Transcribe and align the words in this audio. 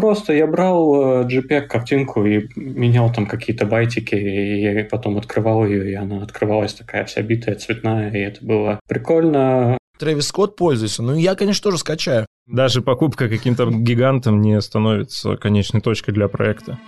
Просто 0.00 0.32
я 0.32 0.46
брал 0.46 1.26
JPEG-картинку 1.26 2.24
и 2.24 2.48
менял 2.56 3.12
там 3.12 3.26
какие-то 3.26 3.66
байтики, 3.66 4.14
и 4.14 4.82
потом 4.84 5.18
открывал 5.18 5.66
ее, 5.66 5.90
и 5.90 5.94
она 5.94 6.22
открывалась 6.22 6.72
такая 6.72 7.04
вся 7.04 7.20
битая, 7.20 7.56
цветная, 7.56 8.10
и 8.10 8.18
это 8.18 8.42
было 8.42 8.80
прикольно. 8.88 9.76
Трэвис 9.98 10.28
Скотт 10.28 10.56
пользуется. 10.56 11.02
Ну, 11.02 11.14
я, 11.14 11.34
конечно, 11.34 11.64
тоже 11.64 11.76
скачаю. 11.76 12.24
Даже 12.46 12.80
покупка 12.80 13.28
каким-то 13.28 13.66
гигантом 13.70 14.40
не 14.40 14.58
становится 14.62 15.36
конечной 15.36 15.82
точкой 15.82 16.12
для 16.12 16.28
проекта. 16.28 16.78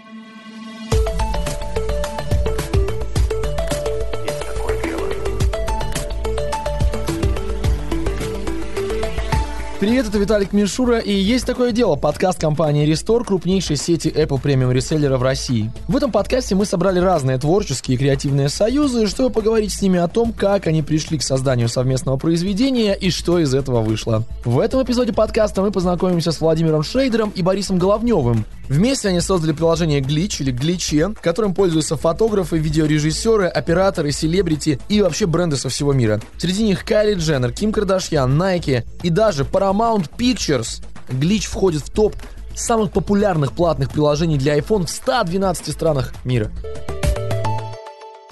Привет, 9.83 10.07
это 10.07 10.19
Виталик 10.19 10.53
Мишура, 10.53 11.01
и 11.01 11.13
есть 11.13 11.45
такое 11.45 11.73
дело, 11.73 11.97
подкаст 11.97 12.41
компании 12.41 12.89
Restore, 12.89 13.25
крупнейшей 13.25 13.75
сети 13.75 14.07
Apple 14.07 14.41
премиум 14.41 14.71
реселлера 14.71 15.19
в 15.19 15.25
России. 15.25 15.73
В 15.89 15.97
этом 15.97 16.13
подкасте 16.13 16.55
мы 16.55 16.67
собрали 16.67 17.01
разные 17.01 17.37
творческие 17.37 17.97
и 17.97 17.99
креативные 17.99 18.49
союзы, 18.49 19.09
чтобы 19.09 19.31
поговорить 19.31 19.73
с 19.73 19.83
ними 19.83 19.99
о 19.99 20.07
том, 20.07 20.33
как 20.33 20.69
они 20.69 20.83
пришли 20.83 21.19
к 21.19 21.25
созданию 21.25 21.69
совместного 21.69 22.17
произведения 22.17 22.95
и 22.95 23.11
что 23.11 23.41
из 23.41 23.55
этого 23.55 23.81
вышло. 23.81 24.23
В 24.45 24.61
этом 24.61 24.85
эпизоде 24.85 25.13
подкаста 25.13 25.63
мы 25.63 25.73
познакомимся 25.73 26.31
с 26.31 26.41
Владимиром 26.41 26.85
Шейдером 26.85 27.33
и 27.35 27.43
Борисом 27.43 27.79
Головневым. 27.79 28.45
Вместе 28.73 29.09
они 29.09 29.21
создали 29.21 29.53
приложение 29.53 30.01
Glitch 30.01 30.37
или 30.41 30.51
Glitche, 30.51 31.15
которым 31.21 31.53
пользуются 31.53 31.99
фотографы, 31.99 32.57
видеорежиссеры, 32.57 33.47
операторы, 33.47 34.13
селебрити 34.13 34.81
и 34.89 35.03
вообще 35.03 35.27
бренды 35.27 35.59
со 35.59 35.69
всего 35.69 35.93
мира. 35.93 36.23
Среди 36.39 36.65
них 36.65 36.83
Кайли 36.87 37.13
Дженнер, 37.13 37.53
Ким 37.53 37.71
Кардашьян, 37.71 38.33
Nike 38.41 38.87
и 39.03 39.11
даже 39.11 39.43
Paramount 39.45 40.09
Pictures. 40.17 40.83
Glitch 41.11 41.49
входит 41.49 41.83
в 41.83 41.91
топ 41.91 42.17
самых 42.55 42.93
популярных 42.93 43.53
платных 43.53 43.91
приложений 43.91 44.39
для 44.39 44.57
iPhone 44.57 44.87
в 44.87 44.91
112 44.91 45.71
странах 45.71 46.15
мира. 46.25 46.51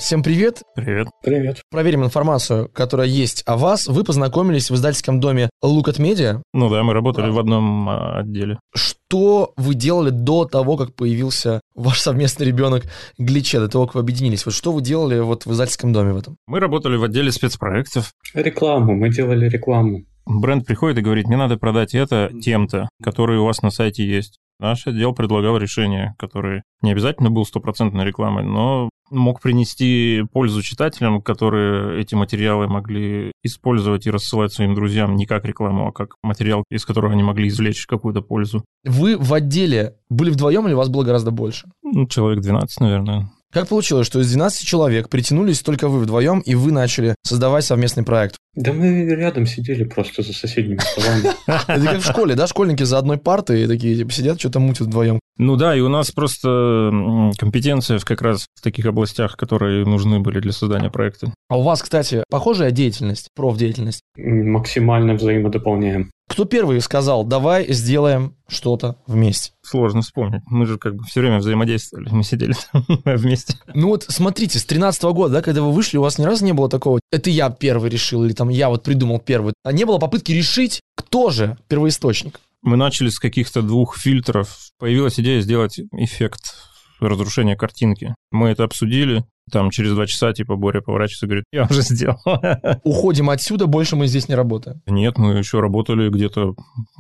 Всем 0.01 0.23
привет. 0.23 0.63
Привет. 0.75 1.09
Привет. 1.23 1.61
Проверим 1.71 2.03
информацию, 2.05 2.71
которая 2.73 3.07
есть 3.07 3.43
о 3.45 3.59
вас. 3.59 3.87
Вы 3.87 4.03
познакомились 4.03 4.71
в 4.71 4.75
издательском 4.75 5.21
доме 5.21 5.51
Look 5.63 5.85
at 5.85 6.01
Media. 6.01 6.41
Ну 6.55 6.71
да, 6.71 6.83
мы 6.83 6.95
работали 6.95 7.27
да. 7.27 7.33
в 7.33 7.39
одном 7.39 7.87
а, 7.87 8.21
отделе. 8.21 8.59
Что 8.75 9.53
вы 9.59 9.75
делали 9.75 10.09
до 10.09 10.47
того, 10.47 10.79
как 10.79 10.95
появился 10.95 11.61
ваш 11.75 12.01
совместный 12.01 12.47
ребенок 12.47 12.85
Гличе, 13.19 13.61
до 13.61 13.69
того, 13.69 13.85
как 13.85 13.97
вы 13.97 14.01
объединились? 14.01 14.47
Вот 14.47 14.55
что 14.55 14.73
вы 14.73 14.81
делали 14.81 15.21
вот 15.21 15.45
в 15.45 15.53
издательском 15.53 15.93
доме 15.93 16.15
в 16.15 16.17
этом? 16.17 16.37
Мы 16.47 16.61
работали 16.61 16.97
в 16.97 17.05
отделе 17.05 17.31
спецпроектов. 17.31 18.13
Рекламу. 18.33 18.97
Мы 18.97 19.11
делали 19.11 19.51
рекламу 19.51 20.07
бренд 20.27 20.65
приходит 20.65 20.99
и 20.99 21.03
говорит, 21.03 21.27
мне 21.27 21.37
надо 21.37 21.57
продать 21.57 21.93
это 21.93 22.31
тем-то, 22.41 22.89
которые 23.03 23.41
у 23.41 23.47
вас 23.47 23.63
на 23.63 23.71
сайте 23.71 24.07
есть. 24.07 24.39
Наш 24.61 24.87
отдел 24.87 25.15
предлагал 25.15 25.57
решение, 25.57 26.15
которое 26.19 26.63
не 26.83 26.93
обязательно 26.93 27.31
был 27.31 27.45
стопроцентной 27.47 28.05
рекламой, 28.05 28.45
но 28.45 28.91
мог 29.11 29.41
принести 29.41 30.25
пользу 30.33 30.63
читателям, 30.63 31.21
которые 31.23 32.01
эти 32.01 32.15
материалы 32.15 32.69
могли 32.69 33.33
использовать 33.43 34.07
и 34.07 34.11
рассылать 34.11 34.53
своим 34.53 34.75
друзьям 34.75 35.17
не 35.17 35.27
как 35.27 35.45
рекламу, 35.45 35.89
а 35.89 35.93
как 35.93 36.15
материал, 36.23 36.65
из 36.71 36.85
которого 36.85 37.13
они 37.13 37.23
могли 37.23 37.49
извлечь 37.49 37.87
какую-то 37.87 38.23
пользу. 38.23 38.65
Вы 38.85 39.17
в 39.17 39.33
отделе 39.35 39.97
были 40.09 40.31
вдвоем 40.31 40.67
или 40.67 40.75
вас 40.75 40.89
было 40.89 41.05
гораздо 41.05 41.31
больше? 41.31 41.69
Ну, 41.83 42.07
человек 42.07 42.43
12, 42.43 42.81
наверное. 42.81 43.31
Как 43.53 43.67
получилось, 43.67 44.07
что 44.07 44.21
из 44.21 44.29
12 44.29 44.65
человек 44.65 45.09
притянулись 45.09 45.61
только 45.61 45.89
вы 45.89 45.99
вдвоем, 45.99 46.39
и 46.41 46.55
вы 46.55 46.71
начали 46.71 47.17
создавать 47.25 47.65
совместный 47.65 48.05
проект? 48.05 48.37
Да 48.55 48.73
мы 48.73 49.05
рядом 49.07 49.47
сидели 49.47 49.83
просто 49.83 50.23
за 50.23 50.33
соседними 50.33 50.79
столами. 50.79 51.35
Это 51.67 51.85
как 51.85 52.01
в 52.01 52.05
школе, 52.05 52.35
да? 52.37 52.47
Школьники 52.47 52.85
за 52.85 52.99
одной 52.99 53.19
партой 53.19 53.67
такие 53.67 53.97
типа, 53.97 54.13
сидят, 54.13 54.39
что-то 54.39 54.61
мутят 54.61 54.87
вдвоем. 54.87 55.19
Ну 55.37 55.57
да, 55.57 55.75
и 55.75 55.81
у 55.81 55.89
нас 55.89 56.13
просто 56.13 57.33
компетенция 57.39 57.99
как 57.99 58.23
раз 58.23 58.47
в 58.55 58.63
таких 58.63 58.87
областях, 58.87 59.37
которые 59.37 59.85
нужны 59.85 60.21
были 60.21 60.39
для 60.39 60.53
создания 60.53 60.91
проекта. 60.91 61.33
А 61.49 61.59
у 61.59 61.63
вас, 61.63 61.83
кстати, 61.83 62.23
похожая 62.31 62.71
деятельность, 62.71 63.29
профдеятельность? 63.35 64.03
Максимально 64.17 65.15
взаимодополняем. 65.15 66.11
Кто 66.31 66.45
первый 66.45 66.81
сказал, 66.81 67.25
давай 67.25 67.73
сделаем 67.73 68.37
что-то 68.47 68.95
вместе? 69.09 69.51
Сложно 69.63 70.03
вспомнить. 70.03 70.43
Мы 70.47 70.65
же 70.65 70.79
как 70.79 70.95
бы 70.95 71.03
все 71.03 71.23
время 71.23 71.39
взаимодействовали, 71.39 72.09
мы 72.13 72.23
сидели 72.23 72.55
вместе. 73.05 73.59
Ну 73.75 73.89
вот 73.89 74.05
смотрите, 74.09 74.61
с 74.61 74.65
13 74.65 75.03
года, 75.07 75.35
да, 75.35 75.43
когда 75.43 75.61
вы 75.63 75.73
вышли, 75.73 75.99
у 75.99 76.03
вас 76.03 76.19
ни 76.19 76.23
разу 76.23 76.45
не 76.45 76.53
было 76.53 76.69
такого, 76.69 77.01
это 77.11 77.31
я 77.31 77.51
первый 77.51 77.91
решил, 77.91 78.25
или 78.25 78.33
там 78.33 78.49
я 78.49 78.69
вот 78.69 78.85
придумал 78.85 79.19
первый. 79.19 79.55
А 79.65 79.73
не 79.73 79.85
было 79.85 79.99
попытки 79.99 80.31
решить, 80.31 80.81
кто 80.95 81.31
же 81.31 81.59
первоисточник? 81.67 82.39
Мы 82.63 82.77
начали 82.77 83.09
с 83.09 83.19
каких-то 83.19 83.61
двух 83.61 83.99
фильтров. 83.99 84.57
Появилась 84.79 85.19
идея 85.19 85.41
сделать 85.41 85.81
эффект 85.97 86.55
разрушения 87.01 87.57
картинки. 87.57 88.15
Мы 88.31 88.51
это 88.51 88.63
обсудили, 88.63 89.25
там 89.51 89.71
через 89.71 89.93
два 89.93 90.07
часа, 90.07 90.33
типа, 90.33 90.57
Боря 90.57 90.81
поворачивается 90.81 91.27
и 91.27 91.29
говорит, 91.29 91.45
я 91.53 91.65
уже 91.65 91.83
сделал. 91.83 92.19
Уходим 92.85 93.31
отсюда, 93.31 93.67
больше 93.67 93.97
мы 93.97 94.07
здесь 94.07 94.29
не 94.29 94.35
работаем. 94.35 94.81
Нет, 94.87 95.19
мы 95.19 95.35
еще 95.35 95.61
работали 95.61 96.09
где-то 96.09 96.55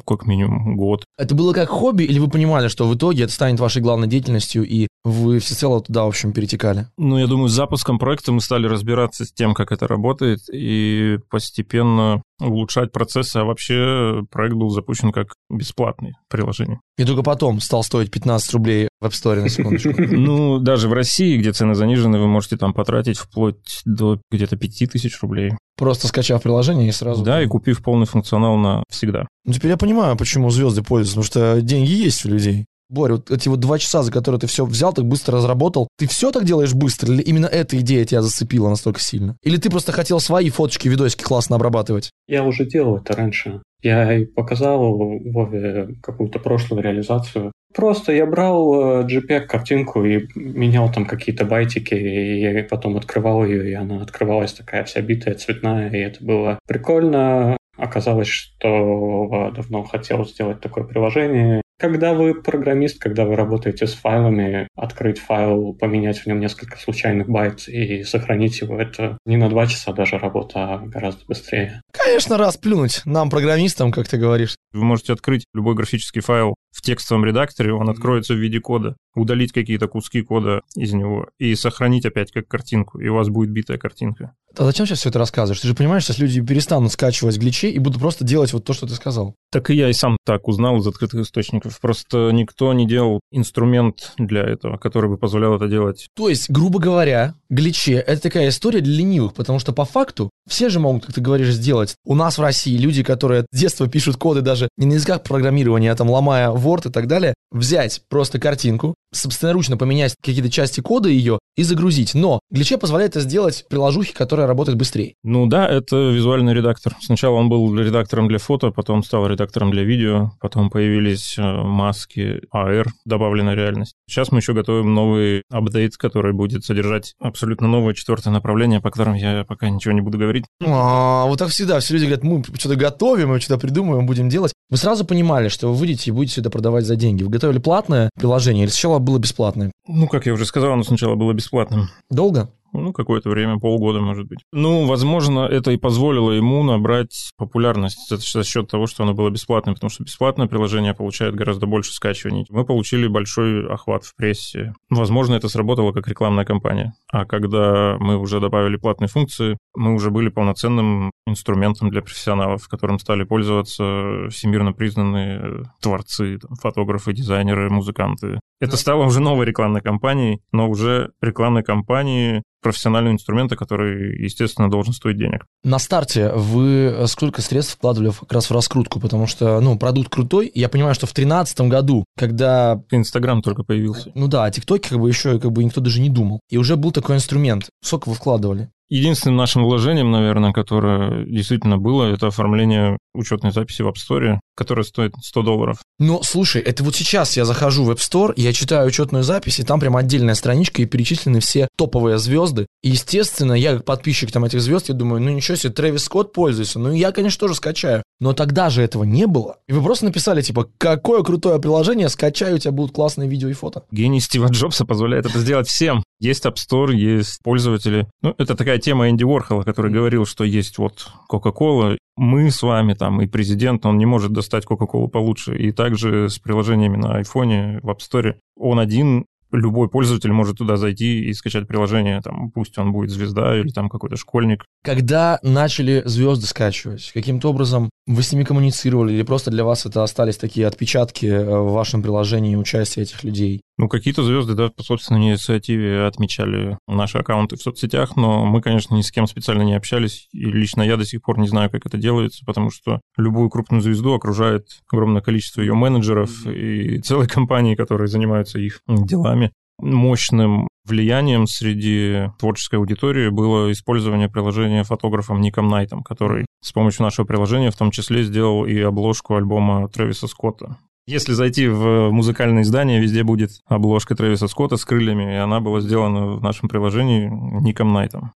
как 0.06 0.26
минимум 0.26 0.76
год. 0.76 1.04
Это 1.18 1.34
было 1.34 1.52
как 1.52 1.68
хобби, 1.68 2.04
или 2.04 2.18
вы 2.18 2.28
понимали, 2.28 2.68
что 2.68 2.86
в 2.86 2.94
итоге 2.94 3.24
это 3.24 3.32
станет 3.32 3.60
вашей 3.60 3.82
главной 3.82 4.08
деятельностью, 4.08 4.66
и 4.66 4.88
вы 5.04 5.38
всецело 5.38 5.80
туда, 5.80 6.04
в 6.04 6.08
общем, 6.08 6.32
перетекали? 6.32 6.86
Ну, 6.98 7.18
я 7.18 7.26
думаю, 7.26 7.48
с 7.48 7.52
запуском 7.52 7.98
проекта 7.98 8.32
мы 8.32 8.40
стали 8.40 8.66
разбираться 8.66 9.24
с 9.24 9.32
тем, 9.32 9.54
как 9.54 9.72
это 9.72 9.86
работает, 9.86 10.40
и 10.52 11.18
постепенно 11.30 12.22
улучшать 12.40 12.92
процессы, 12.92 13.36
а 13.36 13.44
вообще 13.44 14.22
проект 14.30 14.54
был 14.54 14.70
запущен 14.70 15.12
как 15.12 15.34
бесплатный 15.50 16.14
приложение. 16.28 16.80
И 16.98 17.04
только 17.04 17.22
потом 17.22 17.60
стал 17.60 17.82
стоить 17.82 18.10
15 18.10 18.54
рублей 18.54 18.88
в 19.00 19.06
App 19.06 19.10
Store, 19.10 19.40
на 19.40 19.48
секундочку. 19.48 19.90
Ну, 20.20 20.58
даже 20.58 20.88
в 20.88 20.92
России, 20.92 21.38
где 21.38 21.52
цены 21.52 21.74
занижены, 21.74 22.18
вы 22.18 22.26
можете 22.26 22.56
там 22.56 22.74
потратить 22.74 23.18
вплоть 23.18 23.80
до 23.84 24.20
где-то 24.30 24.56
5000 24.56 25.22
рублей. 25.22 25.52
Просто 25.76 26.08
скачав 26.08 26.42
приложение 26.42 26.88
и 26.88 26.92
сразу... 26.92 27.24
Да, 27.24 27.42
и 27.42 27.46
купив 27.46 27.82
полный 27.82 28.06
функционал 28.06 28.56
на 28.56 28.84
всегда. 28.90 29.26
Ну, 29.44 29.52
теперь 29.52 29.70
я 29.70 29.76
понимаю, 29.78 30.16
почему 30.16 30.50
звезды 30.50 30.82
пользуются, 30.82 31.14
потому 31.14 31.24
что 31.24 31.62
деньги 31.62 31.90
есть 31.90 32.24
у 32.26 32.28
людей. 32.28 32.66
Боря, 32.90 33.14
вот 33.14 33.30
эти 33.30 33.48
вот 33.48 33.60
два 33.60 33.78
часа, 33.78 34.02
за 34.02 34.10
которые 34.10 34.40
ты 34.40 34.48
все 34.48 34.66
взял, 34.66 34.92
так 34.92 35.04
быстро 35.04 35.36
разработал, 35.36 35.88
ты 35.96 36.08
все 36.08 36.32
так 36.32 36.44
делаешь 36.44 36.74
быстро? 36.74 37.14
Или 37.14 37.22
именно 37.22 37.46
эта 37.46 37.78
идея 37.78 38.04
тебя 38.04 38.20
зацепила 38.20 38.68
настолько 38.68 39.00
сильно? 39.00 39.36
Или 39.44 39.58
ты 39.58 39.70
просто 39.70 39.92
хотел 39.92 40.18
свои 40.18 40.50
фоточки, 40.50 40.88
видосики 40.88 41.22
классно 41.22 41.56
обрабатывать? 41.56 42.10
Я 42.26 42.42
уже 42.42 42.66
делал 42.66 42.96
это 42.96 43.14
раньше. 43.14 43.62
Я 43.82 44.20
показал 44.36 44.82
Вове 44.92 45.96
какую-то 46.02 46.40
прошлую 46.40 46.82
реализацию. 46.82 47.52
Просто 47.74 48.12
я 48.12 48.26
брал 48.26 49.04
JPEG-картинку 49.06 50.04
и 50.04 50.26
менял 50.34 50.92
там 50.92 51.06
какие-то 51.06 51.44
байтики, 51.44 51.94
и 51.94 52.62
потом 52.68 52.96
открывал 52.96 53.44
ее, 53.44 53.70
и 53.70 53.74
она 53.74 54.02
открывалась 54.02 54.52
такая 54.52 54.82
вся 54.84 55.00
битая, 55.00 55.36
цветная, 55.36 55.88
и 55.90 55.98
это 55.98 56.22
было 56.22 56.58
прикольно. 56.66 57.56
Оказалось, 57.76 58.26
что 58.26 59.52
давно 59.54 59.84
хотел 59.84 60.26
сделать 60.26 60.60
такое 60.60 60.84
приложение, 60.84 61.62
когда 61.80 62.12
вы 62.12 62.34
программист, 62.34 63.00
когда 63.00 63.24
вы 63.24 63.36
работаете 63.36 63.86
с 63.86 63.94
файлами, 63.94 64.68
открыть 64.76 65.18
файл, 65.18 65.72
поменять 65.72 66.18
в 66.18 66.26
нем 66.26 66.38
несколько 66.38 66.78
случайных 66.78 67.28
байт 67.28 67.66
и 67.68 68.04
сохранить 68.04 68.60
его, 68.60 68.78
это 68.78 69.16
не 69.24 69.36
на 69.36 69.48
два 69.48 69.66
часа 69.66 69.92
даже 69.92 70.18
работа, 70.18 70.74
а 70.74 70.78
гораздо 70.78 71.24
быстрее. 71.26 71.80
Конечно, 71.92 72.36
раз 72.36 72.56
плюнуть 72.56 73.00
нам, 73.06 73.30
программистам, 73.30 73.92
как 73.92 74.08
ты 74.08 74.18
говоришь. 74.18 74.56
Вы 74.72 74.84
можете 74.84 75.14
открыть 75.14 75.44
любой 75.54 75.74
графический 75.74 76.20
файл 76.20 76.54
в 76.70 76.82
текстовом 76.82 77.24
редакторе, 77.24 77.72
он 77.72 77.88
откроется 77.88 78.34
в 78.34 78.38
виде 78.38 78.60
кода, 78.60 78.96
удалить 79.14 79.52
какие-то 79.52 79.88
куски 79.88 80.22
кода 80.22 80.62
из 80.76 80.92
него 80.92 81.28
и 81.38 81.54
сохранить 81.54 82.06
опять 82.06 82.32
как 82.32 82.48
картинку, 82.48 83.00
и 83.00 83.08
у 83.08 83.14
вас 83.14 83.28
будет 83.28 83.50
битая 83.50 83.78
картинка. 83.78 84.34
А 84.56 84.64
зачем 84.64 84.84
сейчас 84.84 84.98
все 84.98 85.10
это 85.10 85.18
рассказываешь? 85.18 85.60
Ты 85.60 85.68
же 85.68 85.74
понимаешь, 85.74 86.04
сейчас 86.04 86.18
люди 86.18 86.40
перестанут 86.40 86.92
скачивать 86.92 87.38
гличи 87.38 87.70
и 87.70 87.78
будут 87.78 88.00
просто 88.00 88.24
делать 88.24 88.52
вот 88.52 88.64
то, 88.64 88.72
что 88.72 88.86
ты 88.86 88.94
сказал. 88.94 89.36
Так 89.52 89.70
и 89.70 89.74
я 89.74 89.88
и 89.88 89.92
сам 89.92 90.16
так 90.24 90.48
узнал 90.48 90.78
из 90.78 90.86
открытых 90.86 91.20
источников. 91.20 91.80
Просто 91.80 92.30
никто 92.32 92.72
не 92.72 92.86
делал 92.86 93.20
инструмент 93.30 94.12
для 94.18 94.42
этого, 94.42 94.76
который 94.76 95.08
бы 95.08 95.18
позволял 95.18 95.54
это 95.54 95.68
делать. 95.68 96.08
То 96.16 96.28
есть, 96.28 96.50
грубо 96.50 96.80
говоря, 96.80 97.34
гличи— 97.48 97.92
это 98.06 98.22
такая 98.22 98.48
история 98.48 98.80
для 98.80 98.94
ленивых, 98.94 99.34
потому 99.34 99.60
что 99.60 99.72
по 99.72 99.84
факту 99.84 100.30
все 100.48 100.68
же 100.68 100.80
могут, 100.80 101.06
как 101.06 101.14
ты 101.14 101.20
говоришь, 101.20 101.52
сделать. 101.54 101.94
У 102.04 102.16
нас 102.16 102.38
в 102.38 102.42
России 102.42 102.76
люди, 102.76 103.04
которые 103.04 103.46
с 103.52 103.58
детства 103.58 103.88
пишут 103.88 104.16
коды 104.16 104.40
даже 104.40 104.68
не 104.76 104.86
на 104.86 104.94
языках 104.94 105.22
программирования, 105.22 105.92
а 105.92 105.96
там 105.96 106.10
ломая 106.10 106.50
Word 106.66 106.88
и 106.88 106.92
так 106.92 107.06
далее, 107.06 107.34
взять 107.50 108.02
просто 108.08 108.38
картинку, 108.38 108.94
собственноручно 109.12 109.76
поменять 109.76 110.14
какие-то 110.22 110.50
части 110.50 110.80
кода 110.80 111.08
ее 111.08 111.38
и 111.56 111.62
загрузить. 111.62 112.14
Но 112.14 112.40
Гличе 112.50 112.78
позволяет 112.78 113.12
это 113.12 113.20
сделать 113.20 113.66
приложухи, 113.68 114.14
которая 114.14 114.46
работает 114.46 114.78
быстрее. 114.78 115.14
Ну 115.24 115.46
да, 115.46 115.68
это 115.68 116.10
визуальный 116.10 116.54
редактор. 116.54 116.96
Сначала 117.00 117.34
он 117.34 117.48
был 117.48 117.76
редактором 117.76 118.28
для 118.28 118.38
фото, 118.38 118.70
потом 118.70 119.02
стал 119.02 119.26
редактором 119.26 119.70
для 119.70 119.82
видео, 119.82 120.32
потом 120.40 120.70
появились 120.70 121.36
э, 121.38 121.42
маски 121.42 122.42
AR, 122.54 122.86
добавленная 123.04 123.54
реальность. 123.54 123.94
Сейчас 124.08 124.30
мы 124.30 124.38
еще 124.38 124.52
готовим 124.52 124.94
новый 124.94 125.42
апдейт, 125.50 125.96
который 125.96 126.32
будет 126.32 126.64
содержать 126.64 127.14
абсолютно 127.20 127.66
новое 127.68 127.94
четвертое 127.94 128.30
направление, 128.30 128.80
по 128.80 128.90
которому 128.90 129.16
я 129.16 129.44
пока 129.44 129.68
ничего 129.68 129.92
не 129.92 130.00
буду 130.00 130.18
говорить. 130.18 130.44
А, 130.64 131.26
вот 131.26 131.38
так 131.38 131.48
всегда. 131.48 131.80
Все 131.80 131.94
люди 131.94 132.04
говорят, 132.04 132.24
мы 132.24 132.42
что-то 132.58 132.76
готовим, 132.76 133.30
мы 133.30 133.40
что-то 133.40 133.60
придумываем, 133.60 134.06
будем 134.06 134.28
делать. 134.28 134.52
Вы 134.70 134.76
сразу 134.76 135.04
понимали, 135.04 135.48
что 135.48 135.68
вы 135.68 135.74
выйдете 135.74 136.10
и 136.10 136.12
будете 136.12 136.40
это 136.40 136.49
это 136.50 136.58
продавать 136.58 136.84
за 136.84 136.96
деньги? 136.96 137.22
Вы 137.22 137.30
готовили 137.30 137.58
платное 137.58 138.10
приложение 138.18 138.64
или 138.64 138.70
сначала 138.70 138.98
было 138.98 139.18
бесплатное? 139.18 139.72
Ну, 139.86 140.08
как 140.08 140.26
я 140.26 140.34
уже 140.34 140.44
сказал, 140.44 140.72
оно 140.72 140.82
сначала 140.82 141.14
было 141.14 141.32
бесплатным. 141.32 141.88
Долго? 142.10 142.50
Ну, 142.72 142.92
какое-то 142.92 143.30
время, 143.30 143.58
полгода, 143.58 144.00
может 144.00 144.26
быть. 144.26 144.40
Ну, 144.52 144.86
возможно, 144.86 145.40
это 145.40 145.72
и 145.72 145.76
позволило 145.76 146.30
ему 146.30 146.62
набрать 146.62 147.30
популярность 147.36 148.08
за 148.08 148.44
счет 148.44 148.68
того, 148.68 148.86
что 148.86 149.02
оно 149.02 149.14
было 149.14 149.30
бесплатным, 149.30 149.74
потому 149.74 149.90
что 149.90 150.04
бесплатное 150.04 150.46
приложение 150.46 150.94
получает 150.94 151.34
гораздо 151.34 151.66
больше 151.66 151.92
скачиваний. 151.92 152.46
Мы 152.50 152.64
получили 152.64 153.06
большой 153.08 153.66
охват 153.66 154.04
в 154.04 154.14
прессе. 154.14 154.74
Возможно, 154.88 155.34
это 155.34 155.48
сработало 155.48 155.92
как 155.92 156.08
рекламная 156.08 156.44
кампания. 156.44 156.94
А 157.12 157.24
когда 157.24 157.96
мы 157.98 158.16
уже 158.16 158.40
добавили 158.40 158.76
платные 158.76 159.08
функции, 159.08 159.58
мы 159.74 159.94
уже 159.94 160.10
были 160.10 160.28
полноценным 160.28 161.10
инструментом 161.26 161.90
для 161.90 162.02
профессионалов, 162.02 162.68
которым 162.68 162.98
стали 162.98 163.24
пользоваться 163.24 164.28
всемирно 164.30 164.72
признанные 164.72 165.64
творцы, 165.80 166.38
фотографы, 166.60 167.12
дизайнеры, 167.12 167.70
музыканты. 167.70 168.40
Это 168.60 168.76
стало 168.76 169.04
уже 169.04 169.20
новой 169.20 169.46
рекламной 169.46 169.80
кампанией, 169.80 170.40
но 170.52 170.68
уже 170.68 171.12
рекламной 171.20 171.62
кампании 171.62 172.42
профессионального 172.60 173.14
инструмента, 173.14 173.56
который, 173.56 174.22
естественно, 174.22 174.70
должен 174.70 174.92
стоить 174.92 175.18
денег. 175.18 175.46
На 175.64 175.78
старте 175.78 176.30
вы 176.32 177.04
сколько 177.06 177.42
средств 177.42 177.74
вкладывали 177.74 178.10
как 178.10 178.32
раз 178.32 178.50
в 178.50 178.52
раскрутку? 178.52 179.00
Потому 179.00 179.26
что, 179.26 179.60
ну, 179.60 179.78
продукт 179.78 180.08
крутой. 180.10 180.50
Я 180.54 180.68
понимаю, 180.68 180.94
что 180.94 181.06
в 181.06 181.14
2013 181.14 181.60
году, 181.62 182.04
когда... 182.16 182.82
Инстаграм 182.90 183.42
только 183.42 183.62
появился. 183.62 184.12
Ну 184.14 184.28
да, 184.28 184.44
о 184.44 184.50
ТикТоке 184.50 184.90
как 184.90 185.00
бы 185.00 185.08
еще 185.08 185.38
как 185.38 185.52
бы 185.52 185.64
никто 185.64 185.80
даже 185.80 186.00
не 186.00 186.08
думал. 186.08 186.40
И 186.50 186.56
уже 186.56 186.76
был 186.76 186.92
такой 186.92 187.16
инструмент. 187.16 187.68
Сколько 187.82 188.08
вы 188.08 188.14
вкладывали? 188.14 188.70
Единственным 188.90 189.36
нашим 189.36 189.62
вложением, 189.62 190.10
наверное, 190.10 190.52
которое 190.52 191.24
действительно 191.24 191.78
было, 191.78 192.12
это 192.12 192.26
оформление 192.26 192.98
учетной 193.14 193.52
записи 193.52 193.82
в 193.82 193.88
App 193.88 193.94
Store, 193.94 194.40
которая 194.56 194.84
стоит 194.84 195.14
100 195.22 195.42
долларов. 195.42 195.78
Ну, 196.00 196.20
слушай, 196.24 196.60
это 196.60 196.82
вот 196.82 196.96
сейчас 196.96 197.36
я 197.36 197.44
захожу 197.44 197.84
в 197.84 197.90
App 197.90 197.98
Store, 197.98 198.32
я 198.36 198.52
читаю 198.52 198.88
учетную 198.88 199.22
запись, 199.22 199.60
и 199.60 199.62
там 199.62 199.78
прям 199.78 199.96
отдельная 199.96 200.34
страничка, 200.34 200.82
и 200.82 200.86
перечислены 200.86 201.38
все 201.38 201.68
топовые 201.76 202.18
звезды. 202.18 202.66
И, 202.82 202.90
естественно, 202.90 203.52
я 203.52 203.76
как 203.76 203.84
подписчик 203.84 204.32
там 204.32 204.44
этих 204.44 204.60
звезд, 204.60 204.88
я 204.88 204.94
думаю, 204.94 205.22
ну 205.22 205.30
ничего 205.30 205.56
себе, 205.56 205.72
Трэвис 205.72 206.04
Скотт 206.04 206.32
пользуется. 206.32 206.80
Ну, 206.80 206.92
я, 206.92 207.12
конечно, 207.12 207.38
тоже 207.38 207.54
скачаю. 207.54 208.02
Но 208.18 208.32
тогда 208.32 208.70
же 208.70 208.82
этого 208.82 209.04
не 209.04 209.26
было. 209.26 209.58
И 209.68 209.72
вы 209.72 209.82
просто 209.82 210.04
написали, 210.04 210.42
типа, 210.42 210.68
какое 210.78 211.22
крутое 211.22 211.60
приложение, 211.60 212.08
скачаю, 212.08 212.56
у 212.56 212.58
тебя 212.58 212.72
будут 212.72 212.94
классные 212.94 213.28
видео 213.28 213.48
и 213.48 213.52
фото. 213.52 213.84
Гений 213.92 214.20
Стива 214.20 214.48
Джобса 214.48 214.84
позволяет 214.84 215.26
это 215.26 215.38
сделать 215.38 215.68
всем. 215.68 216.02
Есть 216.20 216.44
App 216.44 216.56
Store, 216.56 216.94
есть 216.94 217.42
пользователи. 217.42 218.06
Ну, 218.20 218.34
это 218.36 218.54
такая 218.54 218.78
тема 218.78 219.08
Энди 219.08 219.24
Уорхола, 219.24 219.62
который 219.62 219.90
говорил, 219.90 220.26
что 220.26 220.44
есть 220.44 220.76
вот 220.76 221.08
Coca-Cola, 221.30 221.96
мы 222.16 222.50
с 222.50 222.62
вами 222.62 222.92
там, 222.92 223.22
и 223.22 223.26
президент, 223.26 223.86
он 223.86 223.96
не 223.96 224.04
может 224.04 224.32
достать 224.32 224.66
Coca-Cola 224.66 225.08
получше. 225.08 225.56
И 225.56 225.72
также 225.72 226.28
с 226.28 226.38
приложениями 226.38 226.98
на 226.98 227.16
айфоне, 227.16 227.80
в 227.82 227.88
App 227.88 227.98
Store. 227.98 228.34
Он 228.56 228.78
один 228.78 229.24
любой 229.52 229.88
пользователь 229.88 230.32
может 230.32 230.58
туда 230.58 230.76
зайти 230.76 231.24
и 231.24 231.32
скачать 231.32 231.66
приложение, 231.66 232.20
там, 232.20 232.50
пусть 232.50 232.76
он 232.78 232.92
будет 232.92 233.10
звезда 233.10 233.58
или 233.58 233.68
там 233.68 233.88
какой-то 233.88 234.16
школьник. 234.16 234.64
Когда 234.82 235.38
начали 235.42 236.02
звезды 236.04 236.46
скачивать, 236.46 237.10
каким-то 237.12 237.50
образом 237.50 237.90
вы 238.06 238.22
с 238.22 238.32
ними 238.32 238.44
коммуницировали 238.44 239.12
или 239.12 239.22
просто 239.22 239.50
для 239.50 239.64
вас 239.64 239.86
это 239.86 240.02
остались 240.02 240.36
такие 240.36 240.66
отпечатки 240.66 241.26
э, 241.26 241.44
в 241.44 241.72
вашем 241.72 242.02
приложении 242.02 242.56
участия 242.56 243.02
этих 243.02 243.24
людей? 243.24 243.62
Ну, 243.80 243.88
какие-то 243.88 244.22
звезды, 244.22 244.52
да, 244.54 244.68
по 244.68 244.82
собственной 244.82 245.30
инициативе 245.30 246.04
отмечали 246.04 246.76
наши 246.86 247.16
аккаунты 247.16 247.56
в 247.56 247.62
соцсетях, 247.62 248.14
но 248.14 248.44
мы, 248.44 248.60
конечно, 248.60 248.94
ни 248.94 249.00
с 249.00 249.10
кем 249.10 249.26
специально 249.26 249.62
не 249.62 249.74
общались, 249.74 250.28
и 250.32 250.44
лично 250.44 250.82
я 250.82 250.98
до 250.98 251.06
сих 251.06 251.22
пор 251.22 251.38
не 251.38 251.48
знаю, 251.48 251.70
как 251.70 251.86
это 251.86 251.96
делается, 251.96 252.44
потому 252.44 252.70
что 252.70 253.00
любую 253.16 253.48
крупную 253.48 253.80
звезду 253.80 254.12
окружает 254.12 254.66
огромное 254.92 255.22
количество 255.22 255.62
ее 255.62 255.72
менеджеров 255.72 256.46
и 256.46 257.00
целой 257.00 257.26
компании, 257.26 257.74
которые 257.74 258.08
занимаются 258.08 258.58
их 258.58 258.80
делами. 258.86 259.39
Мощным 259.80 260.68
влиянием 260.86 261.46
среди 261.46 262.30
творческой 262.38 262.76
аудитории 262.76 263.28
было 263.28 263.70
использование 263.72 264.28
приложения 264.28 264.84
фотографом 264.84 265.40
Ником 265.40 265.68
Найтом, 265.68 266.02
который 266.02 266.46
с 266.62 266.72
помощью 266.72 267.04
нашего 267.04 267.26
приложения 267.26 267.70
в 267.70 267.76
том 267.76 267.90
числе 267.90 268.22
сделал 268.22 268.64
и 268.66 268.78
обложку 268.80 269.36
альбома 269.36 269.88
Трэвиса 269.88 270.26
Скотта. 270.26 270.76
Если 271.06 271.32
зайти 271.32 271.66
в 271.66 272.10
музыкальное 272.10 272.62
издание, 272.62 273.00
везде 273.00 273.24
будет 273.24 273.50
обложка 273.66 274.14
Трэвиса 274.14 274.48
Скотта 274.48 274.76
с 274.76 274.84
крыльями, 274.84 275.32
и 275.32 275.36
она 275.36 275.60
была 275.60 275.80
сделана 275.80 276.36
в 276.36 276.42
нашем 276.42 276.68
приложении 276.68 277.28
Ником 277.62 277.92
Найтом. 277.92 278.32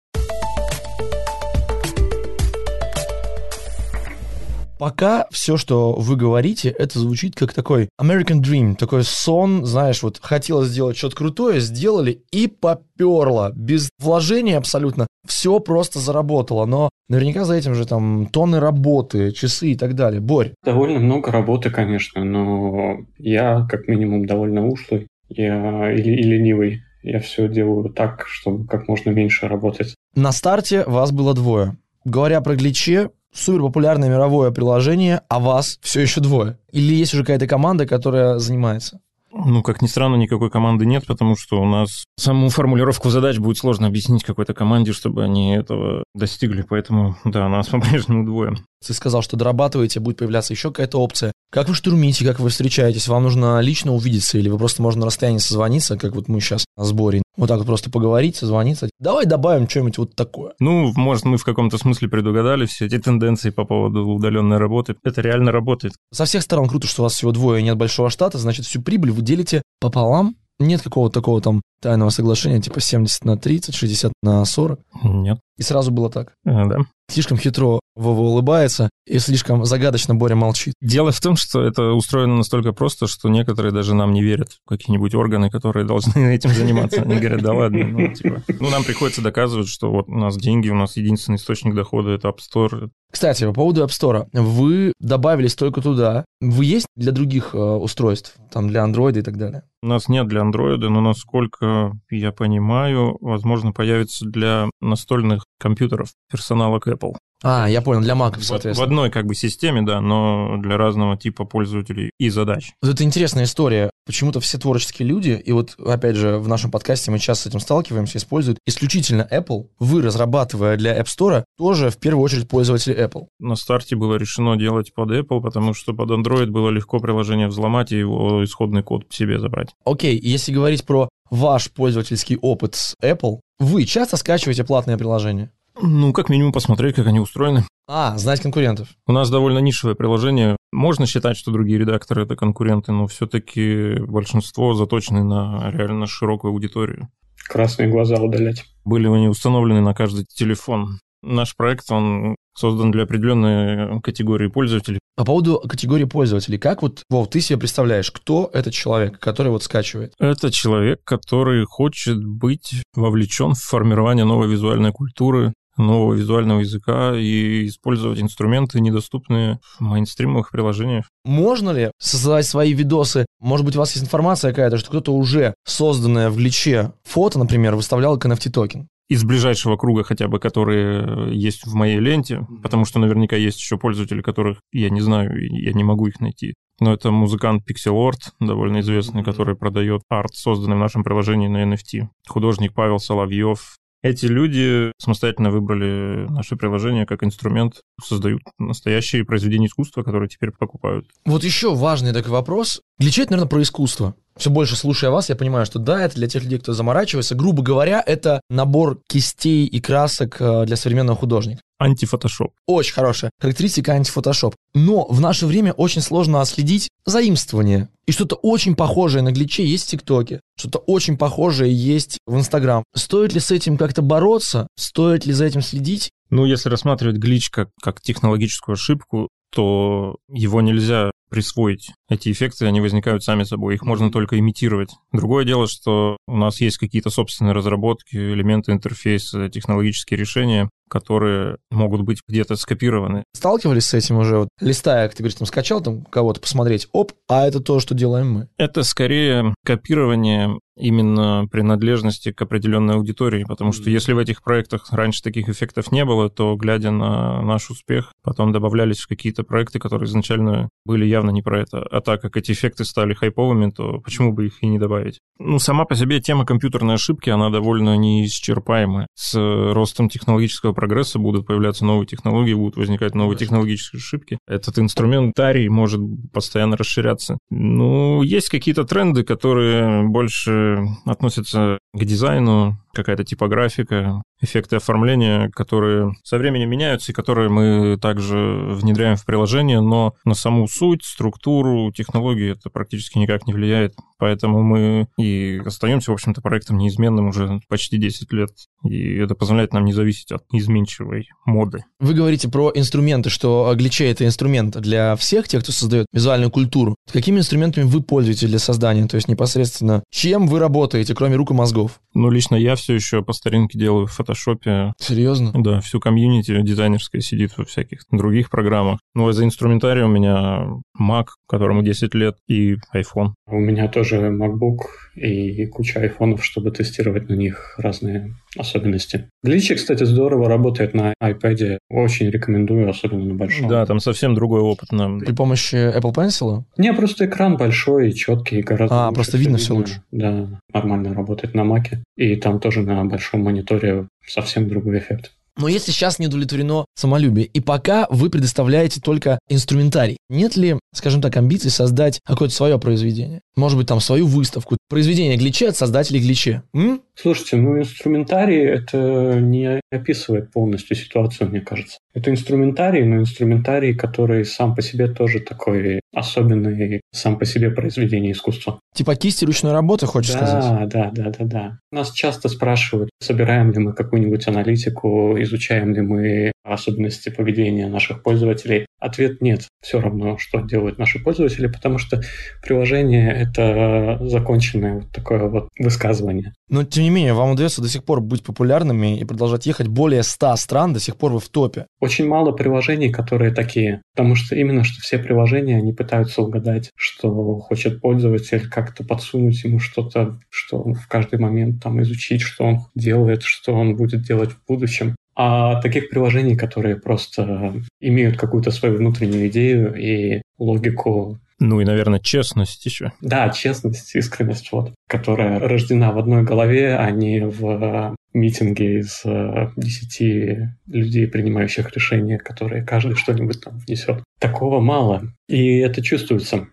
Пока 4.81 5.27
все, 5.29 5.57
что 5.57 5.93
вы 5.93 6.15
говорите, 6.15 6.69
это 6.69 6.97
звучит 6.97 7.35
как 7.35 7.53
такой 7.53 7.89
American 8.01 8.41
Dream, 8.41 8.73
такой 8.73 9.03
сон, 9.03 9.63
знаешь, 9.63 10.01
вот 10.01 10.17
хотелось 10.19 10.69
сделать 10.69 10.97
что-то 10.97 11.17
крутое, 11.17 11.59
сделали 11.59 12.23
и 12.31 12.47
поперло. 12.47 13.51
Без 13.55 13.91
вложения 13.99 14.57
абсолютно. 14.57 15.05
Все 15.27 15.59
просто 15.59 15.99
заработало. 15.99 16.65
Но 16.65 16.89
наверняка 17.09 17.45
за 17.45 17.53
этим 17.53 17.75
же 17.75 17.85
там 17.85 18.25
тонны 18.25 18.59
работы, 18.59 19.31
часы 19.33 19.73
и 19.73 19.75
так 19.75 19.93
далее. 19.93 20.19
Борь. 20.19 20.55
Довольно 20.65 20.97
много 20.97 21.31
работы, 21.31 21.69
конечно, 21.69 22.23
но 22.23 23.01
я 23.19 23.67
как 23.69 23.87
минимум 23.87 24.25
довольно 24.25 24.65
ушлый. 24.65 25.09
Я 25.29 25.93
или, 25.93 26.09
и 26.09 26.23
ленивый. 26.23 26.81
Я 27.03 27.19
все 27.19 27.47
делаю 27.47 27.93
так, 27.93 28.25
чтобы 28.25 28.65
как 28.65 28.87
можно 28.87 29.11
меньше 29.11 29.47
работать. 29.47 29.93
На 30.15 30.31
старте 30.31 30.83
вас 30.85 31.11
было 31.11 31.35
двое. 31.35 31.77
Говоря 32.03 32.41
про 32.41 32.55
гличе, 32.55 33.11
супер 33.33 33.61
популярное 33.61 34.09
мировое 34.09 34.51
приложение, 34.51 35.21
а 35.29 35.39
вас 35.39 35.79
все 35.81 36.01
еще 36.01 36.21
двое? 36.21 36.57
Или 36.71 36.93
есть 36.95 37.13
уже 37.13 37.23
какая-то 37.23 37.47
команда, 37.47 37.85
которая 37.85 38.37
занимается? 38.39 38.99
Ну, 39.33 39.63
как 39.63 39.81
ни 39.81 39.87
странно, 39.87 40.15
никакой 40.15 40.49
команды 40.49 40.85
нет, 40.85 41.05
потому 41.07 41.37
что 41.37 41.61
у 41.61 41.65
нас 41.65 42.03
саму 42.21 42.49
формулировку 42.49 43.09
задач 43.09 43.37
будет 43.37 43.57
сложно 43.57 43.87
объяснить 43.87 44.23
какой-то 44.23 44.53
команде, 44.53 44.93
чтобы 44.93 45.23
они 45.23 45.55
этого 45.55 46.03
достигли. 46.13 46.61
Поэтому, 46.67 47.17
да, 47.25 47.47
нас 47.49 47.67
по-прежнему 47.69 48.25
двое. 48.25 48.55
Ты 48.85 48.93
сказал, 48.93 49.21
что 49.21 49.37
дорабатываете, 49.37 49.99
будет 49.99 50.17
появляться 50.17 50.53
еще 50.53 50.69
какая-то 50.69 50.99
опция. 50.99 51.31
Как 51.51 51.67
вы 51.67 51.75
штурмите, 51.75 52.25
как 52.25 52.39
вы 52.39 52.49
встречаетесь? 52.49 53.07
Вам 53.07 53.23
нужно 53.23 53.59
лично 53.59 53.93
увидеться 53.93 54.37
или 54.37 54.49
вы 54.49 54.57
просто 54.57 54.81
можно 54.81 55.01
на 55.01 55.07
расстоянии 55.07 55.39
созвониться, 55.39 55.97
как 55.97 56.15
вот 56.15 56.29
мы 56.29 56.39
сейчас 56.39 56.65
на 56.77 56.85
сборе? 56.85 57.21
Вот 57.37 57.47
так 57.47 57.57
вот 57.57 57.67
просто 57.67 57.91
поговорить, 57.91 58.37
созвониться. 58.37 58.89
Давай 58.99 59.25
добавим 59.25 59.69
что-нибудь 59.69 59.97
вот 59.97 60.15
такое. 60.15 60.53
Ну, 60.59 60.91
может, 60.95 61.25
мы 61.25 61.37
в 61.37 61.43
каком-то 61.43 61.77
смысле 61.77 62.07
предугадали 62.07 62.65
все 62.65 62.85
эти 62.85 62.97
тенденции 62.97 63.49
по 63.49 63.65
поводу 63.65 64.05
удаленной 64.05 64.57
работы. 64.57 64.95
Это 65.03 65.21
реально 65.21 65.51
работает. 65.51 65.93
Со 66.13 66.25
всех 66.25 66.41
сторон 66.41 66.67
круто, 66.67 66.87
что 66.87 67.01
у 67.01 67.03
вас 67.03 67.13
всего 67.13 67.31
двое, 67.31 67.61
нет 67.61 67.77
большого 67.77 68.09
штата, 68.09 68.37
значит, 68.37 68.65
всю 68.65 68.81
прибыль 68.81 69.11
вы 69.11 69.21
делите 69.21 69.61
пополам. 69.79 70.35
Нет 70.61 70.81
какого-то 70.81 71.13
такого 71.13 71.41
там 71.41 71.61
тайного 71.81 72.09
соглашения, 72.09 72.61
типа 72.61 72.79
70 72.79 73.25
на 73.25 73.37
30, 73.37 73.75
60 73.75 74.13
на 74.23 74.45
40. 74.45 74.79
Нет. 75.03 75.39
И 75.57 75.63
сразу 75.63 75.91
было 75.91 76.09
так. 76.09 76.33
А, 76.45 76.65
да. 76.65 76.79
Слишком 77.09 77.37
хитро 77.37 77.80
Вова 78.01 78.21
улыбается, 78.21 78.89
и 79.07 79.19
слишком 79.19 79.65
загадочно 79.65 80.15
Боря 80.15 80.35
молчит. 80.35 80.73
Дело 80.81 81.11
в 81.11 81.19
том, 81.19 81.35
что 81.35 81.63
это 81.63 81.93
устроено 81.93 82.37
настолько 82.37 82.73
просто, 82.73 83.07
что 83.07 83.29
некоторые 83.29 83.71
даже 83.71 83.93
нам 83.93 84.13
не 84.13 84.21
верят. 84.21 84.57
Какие-нибудь 84.67 85.15
органы, 85.15 85.49
которые 85.49 85.85
должны 85.85 86.33
этим 86.35 86.51
заниматься. 86.51 87.01
Они 87.01 87.15
говорят, 87.15 87.41
да 87.41 87.53
ладно, 87.53 87.85
ну, 87.85 88.13
типа. 88.13 88.43
Ну, 88.59 88.69
нам 88.69 88.83
приходится 88.83 89.21
доказывать, 89.21 89.67
что 89.67 89.91
вот 89.91 90.07
у 90.07 90.17
нас 90.17 90.37
деньги, 90.37 90.69
у 90.69 90.75
нас 90.75 90.97
единственный 90.97 91.35
источник 91.35 91.75
дохода— 91.75 92.09
это 92.11 92.29
App 92.29 92.37
Store. 92.37 92.89
Кстати, 93.11 93.45
по 93.45 93.53
поводу 93.53 93.83
App 93.83 93.89
Store. 93.89 94.27
Вы 94.31 94.93
добавились 94.99 95.55
только 95.55 95.81
туда. 95.81 96.25
Вы 96.39 96.65
есть 96.65 96.87
для 96.95 97.11
других 97.11 97.53
э, 97.53 97.57
устройств? 97.57 98.35
Там 98.51 98.69
для 98.69 98.85
Android 98.85 99.19
и 99.19 99.21
так 99.21 99.37
далее? 99.37 99.63
У 99.83 99.87
нас 99.87 100.07
нет 100.07 100.27
для 100.27 100.41
Android, 100.41 100.77
но 100.77 101.01
насколько 101.01 101.91
я 102.09 102.31
понимаю, 102.31 103.17
возможно, 103.19 103.73
появится 103.73 104.25
для 104.25 104.69
настольных 104.79 105.45
компьютеров 105.59 106.09
персонала 106.31 106.79
к 106.79 106.87
Apple. 106.87 107.15
А, 107.43 107.67
я 107.67 107.81
понял, 107.81 108.01
для 108.01 108.13
Mac, 108.13 108.39
соответственно. 108.39 108.75
В 108.75 108.81
одной 108.81 109.09
как 109.09 109.25
бы 109.25 109.35
системе, 109.35 109.81
да, 109.81 109.99
но 110.01 110.57
для 110.57 110.77
разного 110.77 111.17
типа 111.17 111.45
пользователей 111.45 112.11
и 112.19 112.29
задач. 112.29 112.73
Вот 112.81 112.93
это 112.93 113.03
интересная 113.03 113.45
история. 113.45 113.89
Почему-то 114.05 114.39
все 114.39 114.57
творческие 114.57 115.07
люди, 115.07 115.41
и 115.43 115.51
вот 115.51 115.75
опять 115.79 116.15
же 116.15 116.37
в 116.37 116.47
нашем 116.47 116.71
подкасте 116.71 117.11
мы 117.11 117.19
часто 117.19 117.43
с 117.43 117.47
этим 117.47 117.59
сталкиваемся, 117.59 118.17
используют 118.17 118.59
исключительно 118.65 119.27
Apple. 119.31 119.67
Вы, 119.79 120.01
разрабатывая 120.01 120.77
для 120.77 120.99
App 120.99 121.05
Store, 121.05 121.43
тоже 121.57 121.89
в 121.89 121.97
первую 121.97 122.23
очередь 122.23 122.47
пользователи 122.47 122.95
Apple. 122.95 123.27
На 123.39 123.55
старте 123.55 123.95
было 123.95 124.15
решено 124.15 124.57
делать 124.57 124.93
под 124.93 125.11
Apple, 125.11 125.41
потому 125.41 125.73
что 125.73 125.93
под 125.93 126.11
Android 126.11 126.47
было 126.47 126.69
легко 126.69 126.99
приложение 126.99 127.47
взломать 127.47 127.91
и 127.91 127.97
его 127.97 128.43
исходный 128.43 128.83
код 128.83 129.05
себе 129.09 129.39
забрать. 129.39 129.69
Окей, 129.85 130.19
если 130.21 130.51
говорить 130.51 130.85
про 130.85 131.09
ваш 131.29 131.71
пользовательский 131.71 132.37
опыт 132.37 132.75
с 132.75 132.95
Apple, 133.01 133.39
вы 133.59 133.85
часто 133.85 134.17
скачиваете 134.17 134.63
платные 134.63 134.97
приложения? 134.97 135.51
Ну, 135.81 136.13
как 136.13 136.29
минимум 136.29 136.51
посмотреть, 136.51 136.95
как 136.95 137.07
они 137.07 137.19
устроены. 137.19 137.65
А, 137.87 138.17
знать 138.17 138.41
конкурентов. 138.41 138.89
У 139.07 139.11
нас 139.11 139.29
довольно 139.29 139.59
нишевое 139.59 139.95
приложение. 139.95 140.55
Можно 140.71 141.05
считать, 141.05 141.35
что 141.37 141.51
другие 141.51 141.79
редакторы 141.79 142.23
это 142.23 142.35
конкуренты, 142.35 142.91
но 142.91 143.07
все-таки 143.07 143.95
большинство 143.99 144.73
заточены 144.73 145.23
на 145.23 145.71
реально 145.71 146.07
широкую 146.07 146.51
аудиторию. 146.51 147.09
Красные 147.47 147.89
глаза 147.89 148.15
удалять. 148.15 148.65
Были 148.85 149.07
они 149.07 149.27
установлены 149.27 149.81
на 149.81 149.93
каждый 149.93 150.25
телефон. 150.25 150.99
Наш 151.23 151.55
проект, 151.55 151.91
он 151.91 152.35
создан 152.55 152.91
для 152.91 153.03
определенной 153.03 154.01
категории 154.01 154.47
пользователей. 154.47 154.99
По 155.15 155.25
поводу 155.25 155.59
категории 155.59 156.05
пользователей, 156.05 156.57
как 156.57 156.81
вот, 156.81 157.03
Вов, 157.09 157.29
ты 157.29 157.41
себе 157.41 157.59
представляешь, 157.59 158.11
кто 158.11 158.49
этот 158.53 158.73
человек, 158.73 159.19
который 159.19 159.51
вот 159.51 159.63
скачивает? 159.63 160.13
Это 160.19 160.51
человек, 160.51 161.01
который 161.03 161.65
хочет 161.65 162.23
быть 162.23 162.81
вовлечен 162.95 163.53
в 163.53 163.59
формирование 163.59 164.25
новой 164.25 164.47
визуальной 164.47 164.91
культуры, 164.91 165.53
нового 165.77 166.13
визуального 166.13 166.59
языка 166.59 167.15
и 167.15 167.67
использовать 167.67 168.21
инструменты, 168.21 168.79
недоступные 168.79 169.59
в 169.79 169.81
мейнстримовых 169.81 170.51
приложениях. 170.51 171.05
Можно 171.23 171.71
ли 171.71 171.91
создавать 171.99 172.45
свои 172.45 172.73
видосы? 172.73 173.25
Может 173.39 173.65
быть, 173.65 173.75
у 173.75 173.79
вас 173.79 173.93
есть 173.93 174.05
информация 174.05 174.51
какая-то, 174.51 174.77
что 174.77 174.89
кто-то 174.89 175.13
уже 175.13 175.53
созданное 175.65 176.29
в 176.29 176.37
гличе 176.37 176.93
фото, 177.03 177.39
например, 177.39 177.75
выставлял 177.75 178.17
как 178.17 178.31
NFT 178.31 178.51
токен? 178.51 178.87
из 179.11 179.25
ближайшего 179.25 179.75
круга 179.75 180.05
хотя 180.05 180.29
бы, 180.29 180.39
которые 180.39 181.35
есть 181.35 181.67
в 181.67 181.73
моей 181.73 181.99
ленте, 181.99 182.47
потому 182.63 182.85
что 182.85 182.97
наверняка 182.97 183.35
есть 183.35 183.59
еще 183.59 183.77
пользователи, 183.77 184.21
которых 184.21 184.61
я 184.71 184.89
не 184.89 185.01
знаю, 185.01 185.37
и 185.37 185.65
я 185.65 185.73
не 185.73 185.83
могу 185.83 186.07
их 186.07 186.21
найти. 186.21 186.53
Но 186.79 186.93
это 186.93 187.11
музыкант 187.11 187.63
Pixel 187.69 187.93
Art, 187.93 188.31
довольно 188.39 188.79
известный, 188.79 189.21
который 189.21 189.57
продает 189.57 190.01
арт, 190.09 190.33
созданный 190.33 190.77
в 190.77 190.79
нашем 190.79 191.03
приложении 191.03 191.49
на 191.49 191.63
NFT. 191.63 192.07
Художник 192.27 192.73
Павел 192.73 192.99
Соловьев, 192.99 193.75
эти 194.03 194.25
люди 194.25 194.91
самостоятельно 194.97 195.51
выбрали 195.51 196.27
наше 196.29 196.55
приложение 196.55 197.05
как 197.05 197.23
инструмент, 197.23 197.81
создают 198.03 198.41
настоящие 198.57 199.25
произведения 199.25 199.67
искусства, 199.67 200.03
которые 200.03 200.29
теперь 200.29 200.51
покупают. 200.51 201.05
Вот 201.25 201.43
еще 201.43 201.75
важный 201.75 202.13
такой 202.13 202.31
вопрос. 202.31 202.81
Гличать, 202.99 203.29
наверное, 203.29 203.49
про 203.49 203.61
искусство. 203.61 204.15
Все 204.37 204.49
больше 204.49 204.75
слушая 204.75 205.11
вас, 205.11 205.29
я 205.29 205.35
понимаю, 205.35 205.65
что 205.65 205.77
да, 205.77 206.01
это 206.03 206.15
для 206.15 206.27
тех 206.27 206.43
людей, 206.43 206.59
кто 206.59 206.73
заморачивается. 206.73 207.35
Грубо 207.35 207.61
говоря, 207.61 208.01
это 208.05 208.41
набор 208.49 208.99
кистей 209.07 209.65
и 209.65 209.81
красок 209.81 210.37
э, 210.39 210.65
для 210.65 210.77
современного 210.77 211.17
художника 211.17 211.61
антифотошоп. 211.81 212.53
Очень 212.67 212.93
хорошая 212.93 213.31
характеристика 213.39 213.93
антифотошоп. 213.93 214.55
Но 214.73 215.05
в 215.07 215.19
наше 215.19 215.45
время 215.45 215.73
очень 215.73 216.01
сложно 216.01 216.41
отследить 216.41 216.89
заимствование. 217.05 217.89
И 218.05 218.11
что-то 218.11 218.35
очень 218.35 218.75
похожее 218.75 219.23
на 219.23 219.31
гличе 219.31 219.65
есть 219.65 219.85
в 219.85 219.91
ТикТоке. 219.91 220.41
Что-то 220.57 220.79
очень 220.79 221.17
похожее 221.17 221.73
есть 221.73 222.19
в 222.25 222.37
Инстаграм. 222.37 222.83
Стоит 222.95 223.33
ли 223.33 223.39
с 223.39 223.51
этим 223.51 223.77
как-то 223.77 224.01
бороться? 224.01 224.67
Стоит 224.77 225.25
ли 225.25 225.33
за 225.33 225.45
этим 225.45 225.61
следить? 225.61 226.11
Ну, 226.29 226.45
если 226.45 226.69
рассматривать 226.69 227.17
глич 227.17 227.49
как, 227.49 227.69
как 227.81 228.01
технологическую 228.01 228.73
ошибку, 228.73 229.29
то 229.53 230.17
его 230.29 230.61
нельзя 230.61 231.11
присвоить. 231.31 231.93
Эти 232.09 232.31
эффекты, 232.31 232.65
они 232.67 232.81
возникают 232.81 233.23
сами 233.23 233.43
собой, 233.43 233.75
их 233.75 233.83
можно 233.83 234.11
только 234.11 234.37
имитировать. 234.37 234.91
Другое 235.11 235.45
дело, 235.45 235.65
что 235.67 236.17
у 236.27 236.37
нас 236.37 236.61
есть 236.61 236.77
какие-то 236.77 237.09
собственные 237.09 237.53
разработки, 237.53 238.15
элементы 238.15 238.73
интерфейса, 238.73 239.49
технологические 239.49 240.19
решения, 240.19 240.69
которые 240.89 241.57
могут 241.71 242.01
быть 242.01 242.19
где-то 242.27 242.57
скопированы. 242.57 243.23
Сталкивались 243.33 243.85
с 243.85 243.93
этим 243.93 244.17
уже? 244.17 244.39
Вот, 244.39 244.49
листая, 244.59 245.07
как 245.07 245.15
ты 245.15 245.23
говоришь, 245.23 245.37
там 245.37 245.47
скачал 245.47 245.81
там 245.81 246.03
кого-то 246.03 246.41
посмотреть, 246.41 246.89
оп, 246.91 247.13
а 247.29 247.47
это 247.47 247.61
то, 247.61 247.79
что 247.79 247.95
делаем 247.95 248.31
мы. 248.31 248.49
Это 248.57 248.83
скорее 248.83 249.55
копирование 249.65 250.59
именно 250.81 251.47
принадлежности 251.49 252.31
к 252.31 252.41
определенной 252.41 252.95
аудитории, 252.95 253.45
потому 253.47 253.71
что 253.71 253.89
если 253.89 254.13
в 254.13 254.17
этих 254.17 254.43
проектах 254.43 254.87
раньше 254.91 255.21
таких 255.21 255.47
эффектов 255.47 255.91
не 255.91 256.03
было, 256.03 256.29
то, 256.29 256.55
глядя 256.55 256.91
на 256.91 257.41
наш 257.41 257.69
успех, 257.69 258.11
потом 258.23 258.51
добавлялись 258.51 259.05
какие-то 259.05 259.43
проекты, 259.43 259.79
которые 259.79 260.07
изначально 260.07 260.69
были 260.85 261.05
явно 261.05 261.29
не 261.29 261.41
про 261.41 261.61
это. 261.61 261.83
А 261.91 262.01
так 262.01 262.21
как 262.21 262.35
эти 262.37 262.51
эффекты 262.51 262.83
стали 262.83 263.13
хайповыми, 263.13 263.69
то 263.69 263.99
почему 263.99 264.33
бы 264.33 264.47
их 264.47 264.61
и 264.61 264.67
не 264.67 264.79
добавить? 264.79 265.19
Ну, 265.39 265.59
сама 265.59 265.85
по 265.85 265.95
себе 265.95 266.19
тема 266.19 266.45
компьютерной 266.45 266.95
ошибки, 266.95 267.29
она 267.29 267.49
довольно 267.49 267.97
неисчерпаемая. 267.97 269.07
С 269.15 269.35
ростом 269.73 270.09
технологического 270.09 270.73
прогресса 270.73 271.19
будут 271.19 271.45
появляться 271.45 271.85
новые 271.85 272.07
технологии, 272.07 272.53
будут 272.53 272.77
возникать 272.77 273.15
новые 273.15 273.37
технологические 273.37 273.99
ошибки. 273.99 274.37
Этот 274.47 274.79
инструментарий 274.79 275.67
может 275.67 276.01
постоянно 276.33 276.77
расширяться. 276.77 277.37
Ну, 277.49 278.21
есть 278.23 278.49
какие-то 278.49 278.83
тренды, 278.83 279.23
которые 279.23 280.07
больше 280.07 280.70
относятся 281.05 281.79
к 281.93 282.03
дизайну, 282.03 282.77
какая-то 282.93 283.23
типографика, 283.23 284.21
эффекты 284.41 284.77
оформления, 284.77 285.49
которые 285.49 286.13
со 286.23 286.37
временем 286.37 286.69
меняются 286.69 287.11
и 287.11 287.15
которые 287.15 287.49
мы 287.49 287.97
также 287.97 288.37
внедряем 288.37 289.15
в 289.15 289.25
приложение, 289.25 289.81
но 289.81 290.13
на 290.25 290.33
саму 290.33 290.67
суть, 290.67 291.03
структуру, 291.03 291.91
технологии 291.91 292.51
это 292.51 292.69
практически 292.69 293.17
никак 293.17 293.47
не 293.47 293.53
влияет. 293.53 293.95
Поэтому 294.17 294.61
мы 294.61 295.07
и 295.17 295.59
остаемся, 295.65 296.11
в 296.11 296.13
общем-то, 296.13 296.41
проектом 296.41 296.77
неизменным 296.77 297.29
уже 297.29 297.59
почти 297.67 297.97
10 297.97 298.31
лет. 298.33 298.51
И 298.83 299.15
это 299.15 299.33
позволяет 299.33 299.73
нам 299.73 299.83
не 299.83 299.93
зависеть 299.93 300.31
от 300.31 300.43
изменчивой 300.51 301.27
моды. 301.45 301.83
Вы 301.99 302.13
говорите 302.13 302.47
про 302.47 302.71
инструменты, 302.73 303.31
что 303.31 303.73
гличей— 303.75 304.11
это 304.11 304.25
инструмент 304.25 304.79
для 304.79 305.15
всех 305.15 305.47
тех, 305.47 305.63
кто 305.63 305.71
создает 305.71 306.05
визуальную 306.13 306.51
культуру. 306.51 306.95
Какими 307.11 307.39
инструментами 307.39 307.85
вы 307.85 308.01
пользуетесь 308.01 308.47
для 308.47 308.59
создания? 308.59 309.07
То 309.07 309.15
есть 309.15 309.27
непосредственно 309.27 310.03
чем 310.11 310.47
вы 310.47 310.59
работаете, 310.59 311.15
кроме 311.15 311.35
рук 311.35 311.51
и 311.51 311.53
мозгов? 311.53 311.99
Ну, 312.13 312.29
лично 312.29 312.55
я 312.55 312.75
все 312.75 312.93
еще 312.93 313.23
по 313.23 313.33
старинке 313.33 313.79
делаю 313.79 314.05
в 314.05 314.11
фотошопе. 314.31 314.93
Серьезно? 314.97 315.51
Да, 315.53 315.79
всю 315.81 315.99
комьюнити 315.99 316.59
дизайнерская 316.61 317.21
сидит 317.21 317.57
во 317.57 317.65
всяких 317.65 317.99
других 318.11 318.49
программах. 318.49 318.99
Ну, 319.13 319.27
а 319.27 319.33
за 319.33 319.45
инструментарий 319.45 320.03
у 320.03 320.07
меня 320.07 320.67
Mac, 320.99 321.25
которому 321.47 321.83
10 321.83 322.13
лет, 322.15 322.35
и 322.47 322.75
iPhone. 322.95 323.33
У 323.47 323.59
меня 323.59 323.87
тоже 323.87 324.17
MacBook 324.17 324.79
и 325.15 325.65
куча 325.67 325.99
айфонов, 325.99 326.43
чтобы 326.43 326.71
тестировать 326.71 327.29
на 327.29 327.33
них 327.33 327.75
разные 327.77 328.33
особенности. 328.57 329.29
Гличи, 329.43 329.75
кстати, 329.75 330.03
здорово 330.03 330.49
работает 330.49 330.93
на 330.93 331.13
iPad. 331.21 331.77
Очень 331.89 332.29
рекомендую, 332.29 332.89
особенно 332.89 333.25
на 333.25 333.35
большом. 333.35 333.67
Да, 333.67 333.85
там 333.85 333.99
совсем 333.99 334.35
другой 334.35 334.61
опыт. 334.61 334.91
На... 334.91 335.19
При 335.19 335.33
помощи 335.33 335.75
Apple 335.75 336.13
Pencil? 336.13 336.63
Не, 336.77 336.93
просто 336.93 337.25
экран 337.25 337.57
большой, 337.57 338.11
четкий, 338.11 338.61
гораздо 338.61 339.07
А, 339.07 339.11
просто 339.11 339.37
видно 339.37 339.57
все 339.57 339.73
лучше. 339.73 340.03
Да, 340.11 340.47
нормально 340.73 341.13
работает 341.13 341.53
на 341.55 341.63
Маке. 341.63 342.03
И 342.17 342.35
там 342.35 342.59
тоже 342.59 342.81
на 342.81 343.05
большом 343.05 343.41
мониторе 343.41 344.07
совсем 344.25 344.67
другой 344.67 344.99
эффект. 344.99 345.31
Но 345.57 345.67
если 345.67 345.91
сейчас 345.91 346.17
не 346.17 346.27
удовлетворено 346.27 346.85
самолюбие, 346.95 347.45
и 347.45 347.59
пока 347.59 348.07
вы 348.09 348.29
предоставляете 348.29 349.01
только 349.01 349.37
инструментарий, 349.49 350.17
нет 350.29 350.55
ли, 350.55 350.79
скажем 350.93 351.21
так, 351.21 351.35
амбиций 351.35 351.69
создать 351.69 352.19
какое-то 352.25 352.55
свое 352.55 352.79
произведение? 352.79 353.41
Может 353.55 353.77
быть, 353.77 353.87
там 353.87 353.99
свою 353.99 354.27
выставку, 354.27 354.77
произведение 354.89 355.37
гличе 355.37 355.69
от 355.69 355.75
создателей 355.75 356.19
гличе? 356.19 356.63
М? 356.73 357.01
Слушайте, 357.15 357.57
ну 357.57 357.77
инструментарий 357.77 358.63
это 358.63 359.39
не 359.39 359.81
описывает 359.91 360.51
полностью 360.51 360.95
ситуацию, 360.95 361.49
мне 361.49 361.61
кажется. 361.61 361.99
Это 362.13 362.31
инструментарий, 362.31 363.03
но 363.03 363.17
инструментарий, 363.17 363.93
который 363.93 364.45
сам 364.45 364.75
по 364.75 364.81
себе 364.81 365.07
тоже 365.07 365.39
такой 365.39 366.01
особенный, 366.13 367.01
сам 367.11 367.37
по 367.37 367.45
себе 367.45 367.69
произведение 367.71 368.31
искусства. 368.31 368.79
Типа 368.93 369.15
кисти 369.15 369.45
ручной 369.45 369.73
работы, 369.73 370.05
хочешь 370.07 370.33
да, 370.33 370.37
сказать? 370.37 370.89
Да, 370.89 371.11
да, 371.13 371.29
да, 371.29 371.45
да. 371.45 371.79
Нас 371.91 372.11
часто 372.11 372.49
спрашивают, 372.49 373.09
собираем 373.21 373.71
ли 373.71 373.79
мы 373.79 373.93
какую-нибудь 373.93 374.47
аналитику, 374.47 375.35
изучаем 375.41 375.93
ли 375.93 376.01
мы 376.01 376.51
особенности 376.63 377.29
поведения 377.29 377.87
наших 377.87 378.23
пользователей. 378.23 378.85
Ответ 378.99 379.41
нет. 379.41 379.67
Все 379.81 379.99
равно, 379.99 380.37
что 380.37 380.61
делают 380.61 380.99
наши 380.99 381.19
пользователи, 381.19 381.67
потому 381.67 381.97
что 381.97 382.21
приложение— 382.61 383.31
это 383.41 384.19
законченное 384.21 384.95
вот 384.95 385.11
такое 385.11 385.47
вот 385.47 385.69
высказывание. 385.77 386.53
Но, 386.69 386.83
тем 386.83 387.03
не 387.03 387.09
менее, 387.09 387.33
вам 387.33 387.51
удается 387.51 387.81
до 387.81 387.89
сих 387.89 388.03
пор 388.03 388.21
быть 388.21 388.43
популярными 388.43 389.19
и 389.19 389.25
продолжать 389.25 389.65
ехать 389.65 389.87
более 389.87 390.23
100 390.23 390.55
стран, 390.55 390.93
до 390.93 390.99
сих 390.99 391.17
пор 391.17 391.33
вы 391.33 391.39
в 391.39 391.49
топе. 391.49 391.87
Очень 391.99 392.27
мало 392.27 392.51
приложений, 392.51 393.09
которые 393.09 393.53
такие, 393.53 394.01
потому 394.15 394.35
что 394.35 394.55
именно 394.55 394.83
что 394.83 395.01
все 395.01 395.17
приложения, 395.17 395.77
они 395.77 395.93
пытаются 395.93 396.41
угадать, 396.41 396.91
что 396.95 397.59
хочет 397.59 398.01
пользователь, 398.01 398.69
как-то 398.69 399.03
подсунуть 399.03 399.63
ему 399.63 399.79
что-то, 399.79 400.39
что 400.49 400.83
в 400.93 401.07
каждый 401.07 401.39
момент 401.39 401.81
там 401.83 402.01
изучить, 402.01 402.41
что 402.41 402.63
он 402.63 402.79
делает, 402.95 403.43
что 403.43 403.73
он 403.73 403.95
будет 403.95 404.21
делать 404.23 404.51
в 404.51 404.65
будущем. 404.67 405.15
А 405.35 405.81
таких 405.81 406.09
приложений, 406.09 406.57
которые 406.57 406.97
просто 406.97 407.73
имеют 407.99 408.37
какую-то 408.37 408.71
свою 408.71 408.97
внутреннюю 408.97 409.47
идею 409.47 409.95
и 409.95 410.41
логику 410.57 411.39
ну 411.63 411.79
и, 411.79 411.85
наверное, 411.85 412.17
честность 412.17 412.83
еще. 412.87 413.11
Да, 413.21 413.47
честность, 413.49 414.15
искренность, 414.15 414.71
вот, 414.71 414.95
которая 415.07 415.59
рождена 415.59 416.11
в 416.11 416.17
одной 416.17 416.41
голове, 416.41 416.95
а 416.95 417.11
не 417.11 417.45
в 417.45 418.15
митинге 418.33 418.99
из 418.99 419.21
э, 419.25 419.69
десяти 419.75 420.69
людей, 420.87 421.27
принимающих 421.27 421.93
решения, 421.93 422.39
которые 422.39 422.83
каждый 422.83 423.15
что-нибудь 423.15 423.61
там 423.61 423.77
внесет. 423.77 424.23
Такого 424.39 424.79
мало, 424.79 425.21
и 425.47 425.77
это 425.77 426.01
чувствуется. 426.01 426.67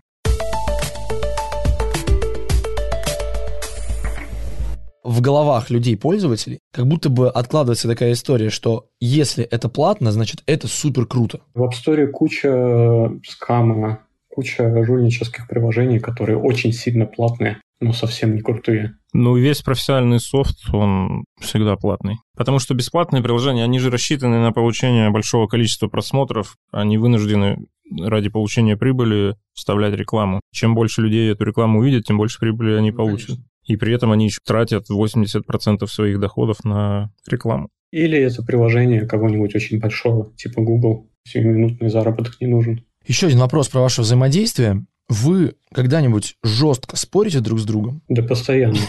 В 5.08 5.22
головах 5.22 5.70
людей-пользователей 5.70 6.60
как 6.72 6.86
будто 6.86 7.08
бы 7.08 7.30
откладывается 7.30 7.88
такая 7.88 8.12
история, 8.12 8.50
что 8.50 8.86
если 9.00 9.42
это 9.42 9.68
платно, 9.68 10.12
значит 10.12 10.42
это 10.46 10.68
супер 10.68 11.06
круто. 11.06 11.40
В 11.54 11.62
App 11.62 11.70
Store 11.72 12.06
куча 12.08 13.10
скама, 13.26 14.00
куча 14.28 14.84
жульнических 14.84 15.48
приложений, 15.48 16.00
которые 16.00 16.38
очень 16.38 16.72
сильно 16.72 17.06
платные. 17.06 17.60
ну, 17.80 17.92
совсем 17.92 18.34
не 18.34 18.42
крутые. 18.42 18.96
Ну, 19.14 19.36
весь 19.36 19.62
профессиональный 19.62 20.20
софт, 20.20 20.56
он 20.72 21.24
всегда 21.40 21.76
платный. 21.76 22.16
Потому 22.36 22.58
что 22.58 22.74
бесплатные 22.74 23.22
приложения, 23.22 23.64
они 23.64 23.78
же 23.78 23.90
рассчитаны 23.90 24.40
на 24.40 24.52
получение 24.52 25.10
большого 25.10 25.46
количества 25.46 25.88
просмотров, 25.88 26.56
они 26.70 26.98
вынуждены 26.98 27.66
ради 27.98 28.28
получения 28.28 28.76
прибыли 28.76 29.36
вставлять 29.54 29.94
рекламу. 29.94 30.40
Чем 30.52 30.74
больше 30.74 31.00
людей 31.00 31.32
эту 31.32 31.44
рекламу 31.44 31.78
увидят, 31.78 32.04
тем 32.04 32.18
больше 32.18 32.38
прибыли 32.38 32.74
они 32.74 32.90
ну, 32.90 32.96
получат. 32.96 33.28
Конечно. 33.28 33.44
И 33.68 33.76
при 33.76 33.94
этом 33.94 34.10
они 34.10 34.24
еще 34.24 34.40
тратят 34.44 34.90
80% 34.90 35.86
своих 35.86 36.18
доходов 36.18 36.64
на 36.64 37.12
рекламу. 37.28 37.68
Или 37.92 38.18
это 38.18 38.42
приложение 38.42 39.06
кого-нибудь 39.06 39.54
очень 39.54 39.78
большого, 39.78 40.32
типа 40.36 40.62
Google. 40.62 41.08
Сиюминутный 41.26 41.90
заработок 41.90 42.40
не 42.40 42.46
нужен. 42.46 42.84
Еще 43.06 43.26
один 43.26 43.38
вопрос 43.38 43.68
про 43.68 43.80
ваше 43.80 44.00
взаимодействие. 44.02 44.86
Вы 45.08 45.54
когда-нибудь 45.72 46.36
жестко 46.42 46.96
спорите 46.96 47.40
друг 47.40 47.58
с 47.60 47.64
другом? 47.64 48.02
Да 48.08 48.22
постоянно. 48.22 48.78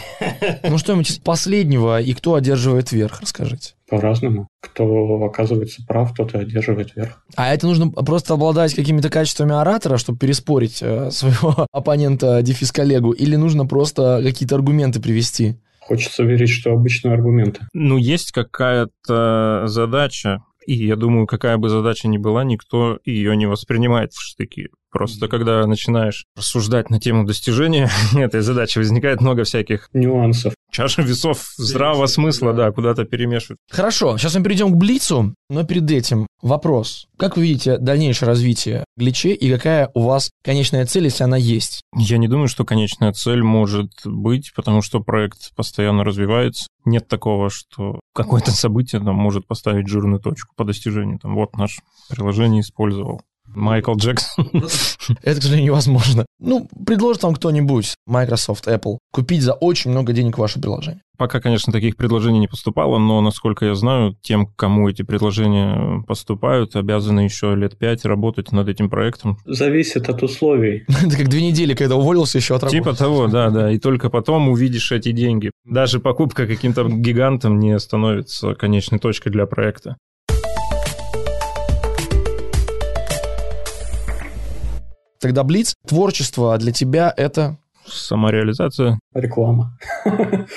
Ну 0.63 0.77
что-нибудь 0.77 1.09
из 1.09 1.17
последнего, 1.17 2.01
и 2.01 2.13
кто 2.13 2.35
одерживает 2.35 2.91
верх, 2.91 3.21
расскажите. 3.21 3.73
По-разному. 3.89 4.47
Кто 4.61 5.23
оказывается 5.23 5.83
прав, 5.85 6.13
тот 6.13 6.33
и 6.33 6.37
одерживает 6.37 6.95
верх. 6.95 7.23
А 7.35 7.53
это 7.53 7.67
нужно 7.67 7.89
просто 7.89 8.33
обладать 8.33 8.73
какими-то 8.73 9.09
качествами 9.09 9.53
оратора, 9.53 9.97
чтобы 9.97 10.19
переспорить 10.19 10.79
э, 10.81 11.11
своего 11.11 11.67
оппонента, 11.71 12.41
дефис-коллегу, 12.41 13.11
или 13.11 13.35
нужно 13.35 13.65
просто 13.65 14.21
какие-то 14.23 14.55
аргументы 14.55 15.01
привести? 15.01 15.55
Хочется 15.79 16.23
верить, 16.23 16.49
что 16.49 16.71
обычные 16.71 17.15
аргументы. 17.15 17.61
Ну, 17.73 17.97
есть 17.97 18.31
какая-то 18.31 19.63
задача, 19.65 20.43
и 20.69 20.85
я 20.85 20.95
думаю, 20.95 21.25
какая 21.25 21.57
бы 21.57 21.67
задача 21.67 22.07
ни 22.07 22.19
была, 22.19 22.43
никто 22.43 22.99
ее 23.03 23.35
не 23.35 23.47
воспринимает 23.47 24.13
в 24.13 24.21
штыки. 24.21 24.69
Просто 24.91 25.27
когда 25.27 25.65
начинаешь 25.65 26.25
рассуждать 26.37 26.91
на 26.91 26.99
тему 26.99 27.25
достижения 27.25 27.89
этой 28.15 28.41
задачи, 28.41 28.77
возникает 28.77 29.19
много 29.19 29.45
всяких 29.45 29.89
нюансов. 29.93 30.53
Чаша 30.71 31.01
весов 31.01 31.53
здравого 31.57 32.05
смысла, 32.05 32.53
да, 32.53 32.71
куда-то 32.71 33.05
перемешивают. 33.05 33.59
Хорошо, 33.69 34.17
сейчас 34.17 34.35
мы 34.35 34.43
перейдем 34.43 34.71
к 34.71 34.77
Блицу, 34.77 35.33
но 35.49 35.63
перед 35.63 35.89
этим 35.89 36.27
вопрос. 36.41 37.07
Как 37.17 37.37
вы 37.37 37.43
видите 37.43 37.77
дальнейшее 37.77 38.27
развитие 38.27 38.85
гличей 38.95 39.33
и 39.33 39.51
какая 39.51 39.89
у 39.93 40.01
вас 40.03 40.29
конечная 40.43 40.85
цель, 40.85 41.05
если 41.05 41.23
она 41.23 41.37
есть? 41.37 41.81
Я 41.95 42.17
не 42.17 42.27
думаю, 42.27 42.47
что 42.47 42.65
конечная 42.65 43.11
цель 43.13 43.43
может 43.43 43.91
быть, 44.05 44.53
потому 44.55 44.81
что 44.81 44.99
проект 44.99 45.55
постоянно 45.55 46.03
развивается. 46.03 46.67
Нет 46.85 47.07
такого, 47.07 47.49
что 47.49 47.99
какое-то 48.13 48.51
событие 48.51 49.01
там 49.01 49.15
может 49.15 49.47
поставить 49.47 49.87
жирную 49.87 50.19
точку 50.19 50.53
по 50.55 50.63
достижению. 50.63 51.19
Там, 51.19 51.35
вот 51.35 51.55
наше 51.57 51.81
приложение 52.09 52.61
использовал 52.61 53.21
Майкл 53.59 53.95
Джексон. 53.95 54.49
Это, 55.23 55.39
к 55.39 55.43
сожалению, 55.43 55.71
невозможно. 55.71 56.25
Ну, 56.39 56.67
предложит 56.85 57.23
вам 57.23 57.35
кто-нибудь, 57.35 57.95
Microsoft, 58.05 58.67
Apple, 58.67 58.97
купить 59.11 59.41
за 59.41 59.53
очень 59.53 59.91
много 59.91 60.13
денег 60.13 60.37
ваше 60.37 60.59
приложение. 60.59 61.01
Пока, 61.19 61.41
конечно, 61.41 61.73
таких 61.73 61.97
предложений 61.97 62.39
не 62.39 62.47
поступало, 62.47 62.97
но, 62.97 63.19
насколько 63.19 63.65
я 63.65 63.75
знаю, 63.75 64.15
тем, 64.21 64.47
кому 64.55 64.87
эти 64.87 65.01
предложения 65.01 66.01
поступают, 66.07 66.77
обязаны 66.77 67.19
еще 67.19 67.55
лет 67.55 67.77
пять 67.77 68.05
работать 68.05 68.53
над 68.53 68.69
этим 68.69 68.89
проектом. 68.89 69.37
Зависит 69.45 70.07
от 70.07 70.23
условий. 70.23 70.85
Это 70.87 71.17
как 71.17 71.27
две 71.27 71.41
недели, 71.41 71.73
когда 71.73 71.97
уволился 71.97 72.37
еще 72.37 72.55
от 72.55 72.63
работы. 72.63 72.77
Типа 72.77 72.95
того, 72.95 73.27
да, 73.27 73.49
да. 73.49 73.69
И 73.69 73.79
только 73.79 74.09
потом 74.09 74.47
увидишь 74.47 74.93
эти 74.93 75.11
деньги. 75.11 75.51
Даже 75.65 75.99
покупка 75.99 76.47
каким-то 76.47 76.87
гигантом 76.87 77.59
не 77.59 77.77
становится 77.79 78.55
конечной 78.55 78.99
точкой 78.99 79.31
для 79.31 79.45
проекта. 79.45 79.97
Тогда 85.19 85.43
Блиц, 85.43 85.75
творчество 85.87 86.57
для 86.57 86.71
тебя 86.71 87.13
это... 87.15 87.57
Самореализация. 87.85 88.99
Реклама. 89.13 89.77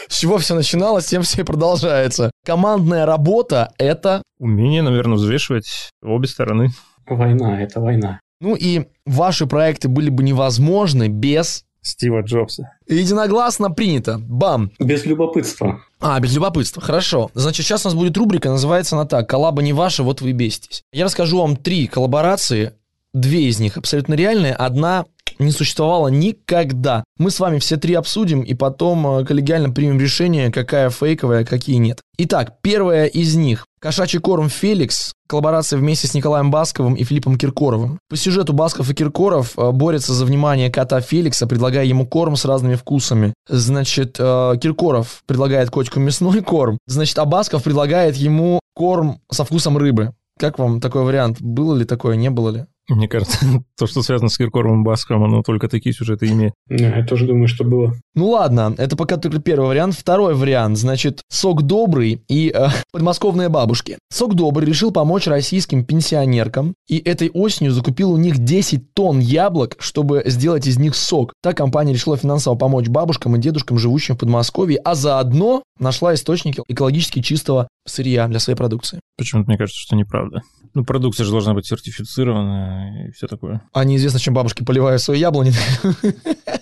С 0.08 0.18
чего 0.18 0.38
все 0.38 0.54
начиналось, 0.54 1.06
тем 1.06 1.22
все 1.22 1.40
и 1.40 1.44
продолжается. 1.44 2.30
Командная 2.44 3.06
работа— 3.06 3.72
это... 3.78 4.22
Умение, 4.38 4.82
наверное, 4.82 5.16
взвешивать 5.16 5.90
обе 6.02 6.28
стороны. 6.28 6.68
Война— 7.06 7.60
это 7.62 7.80
война. 7.80 8.20
Ну 8.40 8.54
и 8.54 8.86
ваши 9.06 9.46
проекты 9.46 9.88
были 9.88 10.10
бы 10.10 10.22
невозможны 10.22 11.08
без... 11.08 11.64
Стива 11.84 12.20
Джобса. 12.20 12.70
Единогласно 12.86 13.68
принято. 13.70 14.18
Бам. 14.18 14.70
Без 14.78 15.04
любопытства. 15.04 15.80
А, 16.00 16.20
без 16.20 16.32
любопытства. 16.32 16.80
Хорошо. 16.80 17.30
Значит, 17.34 17.66
сейчас 17.66 17.84
у 17.84 17.88
нас 17.88 17.96
будет 17.96 18.16
рубрика, 18.16 18.50
называется 18.50 18.94
она 18.94 19.04
так. 19.04 19.28
Коллаба 19.28 19.62
не 19.62 19.72
ваша, 19.72 20.04
вот 20.04 20.20
вы 20.20 20.30
беситесь. 20.30 20.82
Я 20.92 21.06
расскажу 21.06 21.40
вам 21.40 21.56
три 21.56 21.88
коллаборации 21.88 22.74
Две 23.14 23.48
из 23.48 23.60
них 23.60 23.76
абсолютно 23.76 24.14
реальные, 24.14 24.54
одна 24.54 25.04
не 25.38 25.50
существовала 25.50 26.08
никогда. 26.08 27.04
Мы 27.18 27.30
с 27.30 27.40
вами 27.40 27.58
все 27.58 27.76
три 27.76 27.94
обсудим 27.94 28.42
и 28.42 28.54
потом 28.54 29.06
э, 29.06 29.24
коллегиально 29.24 29.70
примем 29.70 29.98
решение, 29.98 30.50
какая 30.50 30.90
фейковая, 30.90 31.42
а 31.42 31.44
какие 31.44 31.76
нет. 31.76 32.00
Итак, 32.18 32.58
первая 32.62 33.06
из 33.06 33.34
них. 33.34 33.66
Кошачий 33.80 34.20
корм 34.20 34.48
«Феликс», 34.48 35.12
коллаборация 35.28 35.78
вместе 35.78 36.06
с 36.06 36.14
Николаем 36.14 36.50
Басковым 36.50 36.94
и 36.94 37.04
Филиппом 37.04 37.36
Киркоровым. 37.36 37.98
По 38.08 38.16
сюжету 38.16 38.52
Басков 38.52 38.88
и 38.90 38.94
Киркоров 38.94 39.58
э, 39.58 39.70
борются 39.72 40.12
за 40.12 40.24
внимание 40.24 40.70
кота 40.70 41.00
Феликса, 41.00 41.46
предлагая 41.46 41.84
ему 41.84 42.06
корм 42.06 42.36
с 42.36 42.44
разными 42.44 42.76
вкусами. 42.76 43.34
Значит, 43.48 44.16
э, 44.18 44.54
Киркоров 44.60 45.22
предлагает 45.26 45.70
котику 45.70 46.00
мясной 46.00 46.40
корм, 46.42 46.78
значит, 46.86 47.18
а 47.18 47.24
Басков 47.24 47.64
предлагает 47.64 48.16
ему 48.16 48.60
корм 48.74 49.20
со 49.30 49.44
вкусом 49.44 49.76
рыбы. 49.76 50.12
Как 50.38 50.58
вам 50.58 50.80
такой 50.80 51.02
вариант? 51.02 51.40
Было 51.40 51.74
ли 51.74 51.84
такое, 51.84 52.16
не 52.16 52.30
было 52.30 52.50
ли? 52.50 52.66
Мне 52.88 53.08
кажется, 53.08 53.38
то, 53.78 53.86
что 53.86 54.02
связано 54.02 54.28
с 54.28 54.36
Киркоровым 54.36 54.84
Баском, 54.84 55.22
оно 55.24 55.42
только 55.42 55.68
такие 55.68 55.94
сюжеты 55.94 56.26
имеет. 56.28 56.54
Я 56.68 57.04
тоже 57.04 57.26
думаю, 57.26 57.48
что 57.48 57.64
было. 57.64 57.94
Ну 58.14 58.30
ладно, 58.30 58.74
это 58.76 58.96
пока 58.96 59.16
только 59.16 59.38
первый 59.38 59.68
вариант. 59.68 59.94
Второй 59.94 60.34
вариант, 60.34 60.78
значит, 60.78 61.22
Сок 61.30 61.62
Добрый 61.62 62.22
и 62.28 62.52
э, 62.54 62.68
подмосковные 62.92 63.48
бабушки. 63.48 63.98
Сок 64.10 64.34
Добрый 64.34 64.66
решил 64.66 64.90
помочь 64.90 65.26
российским 65.26 65.84
пенсионеркам 65.84 66.74
и 66.88 66.98
этой 66.98 67.30
осенью 67.30 67.72
закупил 67.72 68.12
у 68.12 68.16
них 68.16 68.38
10 68.38 68.92
тонн 68.94 69.20
яблок, 69.20 69.76
чтобы 69.78 70.22
сделать 70.26 70.66
из 70.66 70.78
них 70.78 70.94
сок. 70.94 71.32
Так 71.42 71.56
компания 71.56 71.92
решила 71.92 72.16
финансово 72.16 72.54
помочь 72.56 72.88
бабушкам 72.88 73.36
и 73.36 73.38
дедушкам, 73.38 73.78
живущим 73.78 74.16
в 74.16 74.18
Подмосковье, 74.18 74.78
а 74.78 74.94
заодно 74.94 75.62
нашла 75.78 76.14
источники 76.14 76.62
экологически 76.68 77.20
чистого 77.20 77.68
сырья 77.86 78.28
для 78.28 78.38
своей 78.38 78.56
продукции. 78.56 79.00
Почему-то 79.16 79.48
мне 79.48 79.58
кажется, 79.58 79.80
что 79.80 79.96
неправда. 79.96 80.42
Ну, 80.74 80.84
продукция 80.84 81.24
же 81.24 81.32
должна 81.32 81.54
быть 81.54 81.66
сертифицирована 81.66 83.08
и 83.08 83.10
все 83.12 83.26
такое. 83.26 83.62
А 83.72 83.84
неизвестно, 83.84 84.18
чем 84.18 84.34
бабушки 84.34 84.64
поливают 84.64 85.02
свои 85.02 85.18
яблони. 85.18 85.52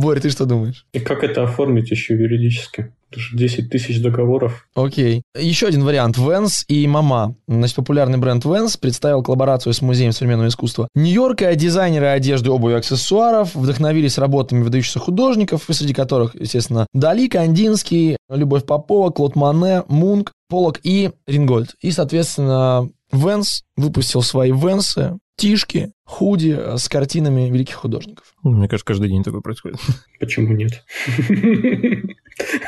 Боря, 0.00 0.20
ты 0.20 0.30
что 0.30 0.46
думаешь? 0.46 0.86
И 0.92 1.00
как 1.00 1.22
это 1.22 1.44
оформить 1.44 1.90
еще 1.90 2.14
юридически? 2.14 2.92
Это 3.10 3.20
же 3.20 3.36
10 3.36 3.70
тысяч 3.70 4.00
договоров. 4.00 4.68
Окей. 4.74 5.22
Еще 5.36 5.66
один 5.66 5.82
вариант. 5.82 6.16
Венс 6.16 6.64
и 6.68 6.86
Мама. 6.86 7.34
Значит, 7.48 7.74
популярный 7.74 8.18
бренд 8.18 8.44
Венс 8.44 8.76
представил 8.76 9.22
коллаборацию 9.24 9.72
с 9.72 9.82
Музеем 9.82 10.12
современного 10.12 10.48
искусства 10.48 10.88
Нью-Йорка. 10.94 11.54
Дизайнеры 11.56 12.06
одежды, 12.06 12.50
обуви 12.50 12.74
и 12.74 12.76
аксессуаров 12.76 13.54
вдохновились 13.56 14.16
работами 14.16 14.62
выдающихся 14.62 15.00
художников, 15.00 15.64
среди 15.70 15.92
которых, 15.92 16.36
естественно, 16.36 16.86
Дали, 16.92 17.26
Кандинский, 17.26 18.16
Любовь 18.28 18.64
Попова, 18.64 19.10
Клод 19.10 19.34
Мане, 19.34 19.82
Мунк, 19.88 20.32
Полок 20.48 20.78
и 20.84 21.10
Рингольд. 21.26 21.74
И, 21.80 21.90
соответственно, 21.90 22.88
Венс 23.10 23.62
выпустил 23.76 24.22
свои 24.22 24.52
Венсы, 24.52 25.18
тишки, 25.40 25.92
худи 26.04 26.76
с 26.76 26.86
картинами 26.88 27.48
великих 27.48 27.76
художников. 27.76 28.34
Мне 28.42 28.68
кажется, 28.68 28.84
каждый 28.84 29.08
день 29.08 29.22
такое 29.24 29.40
происходит. 29.40 29.78
Почему 30.20 30.52
нет? 30.52 30.84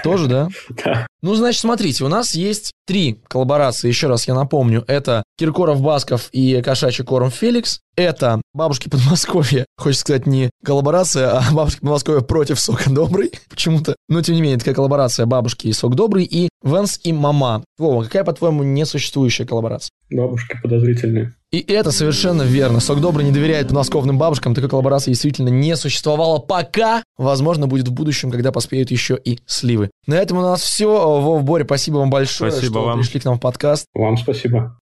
Тоже, 0.03 0.27
да? 0.27 0.49
Да. 0.83 1.07
Ну, 1.21 1.35
значит, 1.35 1.61
смотрите, 1.61 2.03
у 2.05 2.09
нас 2.09 2.35
есть 2.35 2.73
три 2.87 3.21
коллаборации, 3.29 3.89
еще 3.89 4.09
раз 4.09 4.27
я 4.29 4.35
напомню. 4.35 4.85
Это 4.87 5.23
Киркоров 5.39 5.81
Басков 5.81 6.29
и 6.33 6.61
Кошачий 6.63 7.05
Корм 7.05 7.31
Феликс. 7.31 7.81
Это 7.97 8.41
Бабушки 8.55 8.89
Подмосковья. 8.89 9.67
Хочется 9.77 10.01
сказать 10.01 10.27
не 10.27 10.51
коллаборация, 10.65 11.31
а 11.31 11.43
Бабушки 11.53 11.81
Подмосковья 11.81 12.21
против 12.21 12.59
Сока 12.59 12.91
Добрый. 12.91 13.33
Почему-то. 13.51 13.97
Но, 14.09 14.23
тем 14.23 14.35
не 14.35 14.43
менее, 14.43 14.59
такая 14.59 14.75
коллаборация 14.75 15.27
Бабушки 15.27 15.67
и 15.67 15.73
Сок 15.73 15.95
Добрый 15.95 16.25
и 16.25 16.49
Венс 16.63 17.01
и 17.05 17.13
Мама. 17.13 17.65
Вова, 17.79 18.05
какая, 18.05 18.25
по-твоему, 18.25 18.63
несуществующая 18.63 19.47
коллаборация? 19.47 19.91
Бабушки 20.11 20.59
подозрительные. 20.63 21.35
И 21.53 21.61
это 21.61 21.91
совершенно 21.91 22.43
верно. 22.43 22.81
Сок 22.81 23.01
Добрый 23.01 23.27
не 23.27 23.31
доверяет 23.31 23.67
подмосковным 23.67 24.17
бабушкам. 24.17 24.55
Такой 24.55 24.71
коллаборации 24.71 25.11
действительно 25.11 25.51
не 25.51 25.77
существовало 25.77 26.39
пока. 26.39 27.03
Возможно, 27.19 27.67
будет 27.67 27.89
в 27.89 27.93
будущем, 27.93 28.31
когда 28.31 28.53
поспеют 28.53 28.91
еще 28.91 29.19
и 29.23 29.39
сливы. 29.45 29.91
На 30.07 30.15
этом 30.15 30.39
у 30.39 30.41
нас 30.41 30.63
все. 30.63 31.21
Вов, 31.21 31.45
Боря, 31.45 31.65
спасибо 31.65 31.99
вам 31.99 32.09
большое, 32.09 32.53
спасибо 32.73 32.81
что 32.81 32.89
вам. 32.89 32.99
пришли 32.99 33.21
к 33.21 33.25
нам 33.25 33.37
в 33.37 33.41
подкаст. 33.41 33.87
Вам 33.95 34.17
спасибо. 34.17 34.79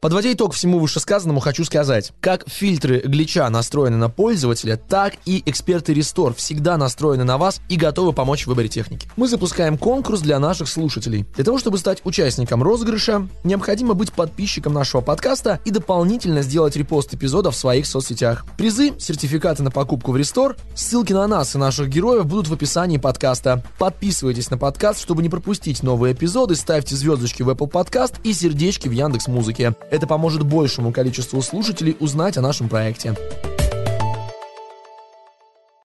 Подводя 0.00 0.32
итог 0.32 0.54
всему 0.54 0.78
вышесказанному, 0.78 1.40
хочу 1.40 1.62
сказать, 1.66 2.12
как 2.22 2.48
фильтры 2.48 3.02
глича 3.04 3.50
настроены 3.50 3.98
на 3.98 4.08
пользователя, 4.08 4.78
так 4.78 5.16
и 5.26 5.42
эксперты 5.44 5.92
Restore 5.92 6.34
всегда 6.34 6.78
настроены 6.78 7.24
на 7.24 7.36
вас 7.36 7.60
и 7.68 7.76
готовы 7.76 8.14
помочь 8.14 8.44
в 8.44 8.46
выборе 8.46 8.70
техники. 8.70 9.10
Мы 9.16 9.28
запускаем 9.28 9.76
конкурс 9.76 10.22
для 10.22 10.38
наших 10.38 10.68
слушателей. 10.70 11.26
Для 11.34 11.44
того, 11.44 11.58
чтобы 11.58 11.76
стать 11.76 12.00
участником 12.04 12.62
розыгрыша, 12.62 13.28
необходимо 13.44 13.92
быть 13.92 14.10
подписчиком 14.14 14.72
нашего 14.72 15.02
подкаста 15.02 15.60
и 15.66 15.70
дополнительно 15.70 16.40
сделать 16.40 16.76
репост 16.76 17.12
эпизода 17.12 17.50
в 17.50 17.56
своих 17.56 17.84
соцсетях. 17.84 18.46
Призы, 18.56 18.94
сертификаты 18.98 19.62
на 19.62 19.70
покупку 19.70 20.12
в 20.12 20.16
Restore, 20.16 20.56
ссылки 20.74 21.12
на 21.12 21.26
нас 21.26 21.54
и 21.54 21.58
наших 21.58 21.90
героев 21.90 22.24
будут 22.24 22.48
в 22.48 22.54
описании 22.54 22.96
подкаста. 22.96 23.62
Подписывайтесь 23.78 24.50
на 24.50 24.56
подкаст, 24.56 24.98
чтобы 24.98 25.22
не 25.22 25.28
пропустить 25.28 25.82
новые 25.82 26.14
эпизоды, 26.14 26.56
ставьте 26.56 26.96
звездочки 26.96 27.42
в 27.42 27.50
Apple 27.50 27.70
Podcast 27.70 28.14
и 28.24 28.32
сердечки 28.32 28.88
в 28.88 28.92
Яндекс 28.92 29.26
Музыке. 29.28 29.74
Это 29.90 30.06
поможет 30.06 30.44
большему 30.44 30.92
количеству 30.92 31.42
слушателей 31.42 31.96
узнать 31.98 32.36
о 32.36 32.42
нашем 32.42 32.68
проекте. 32.68 33.14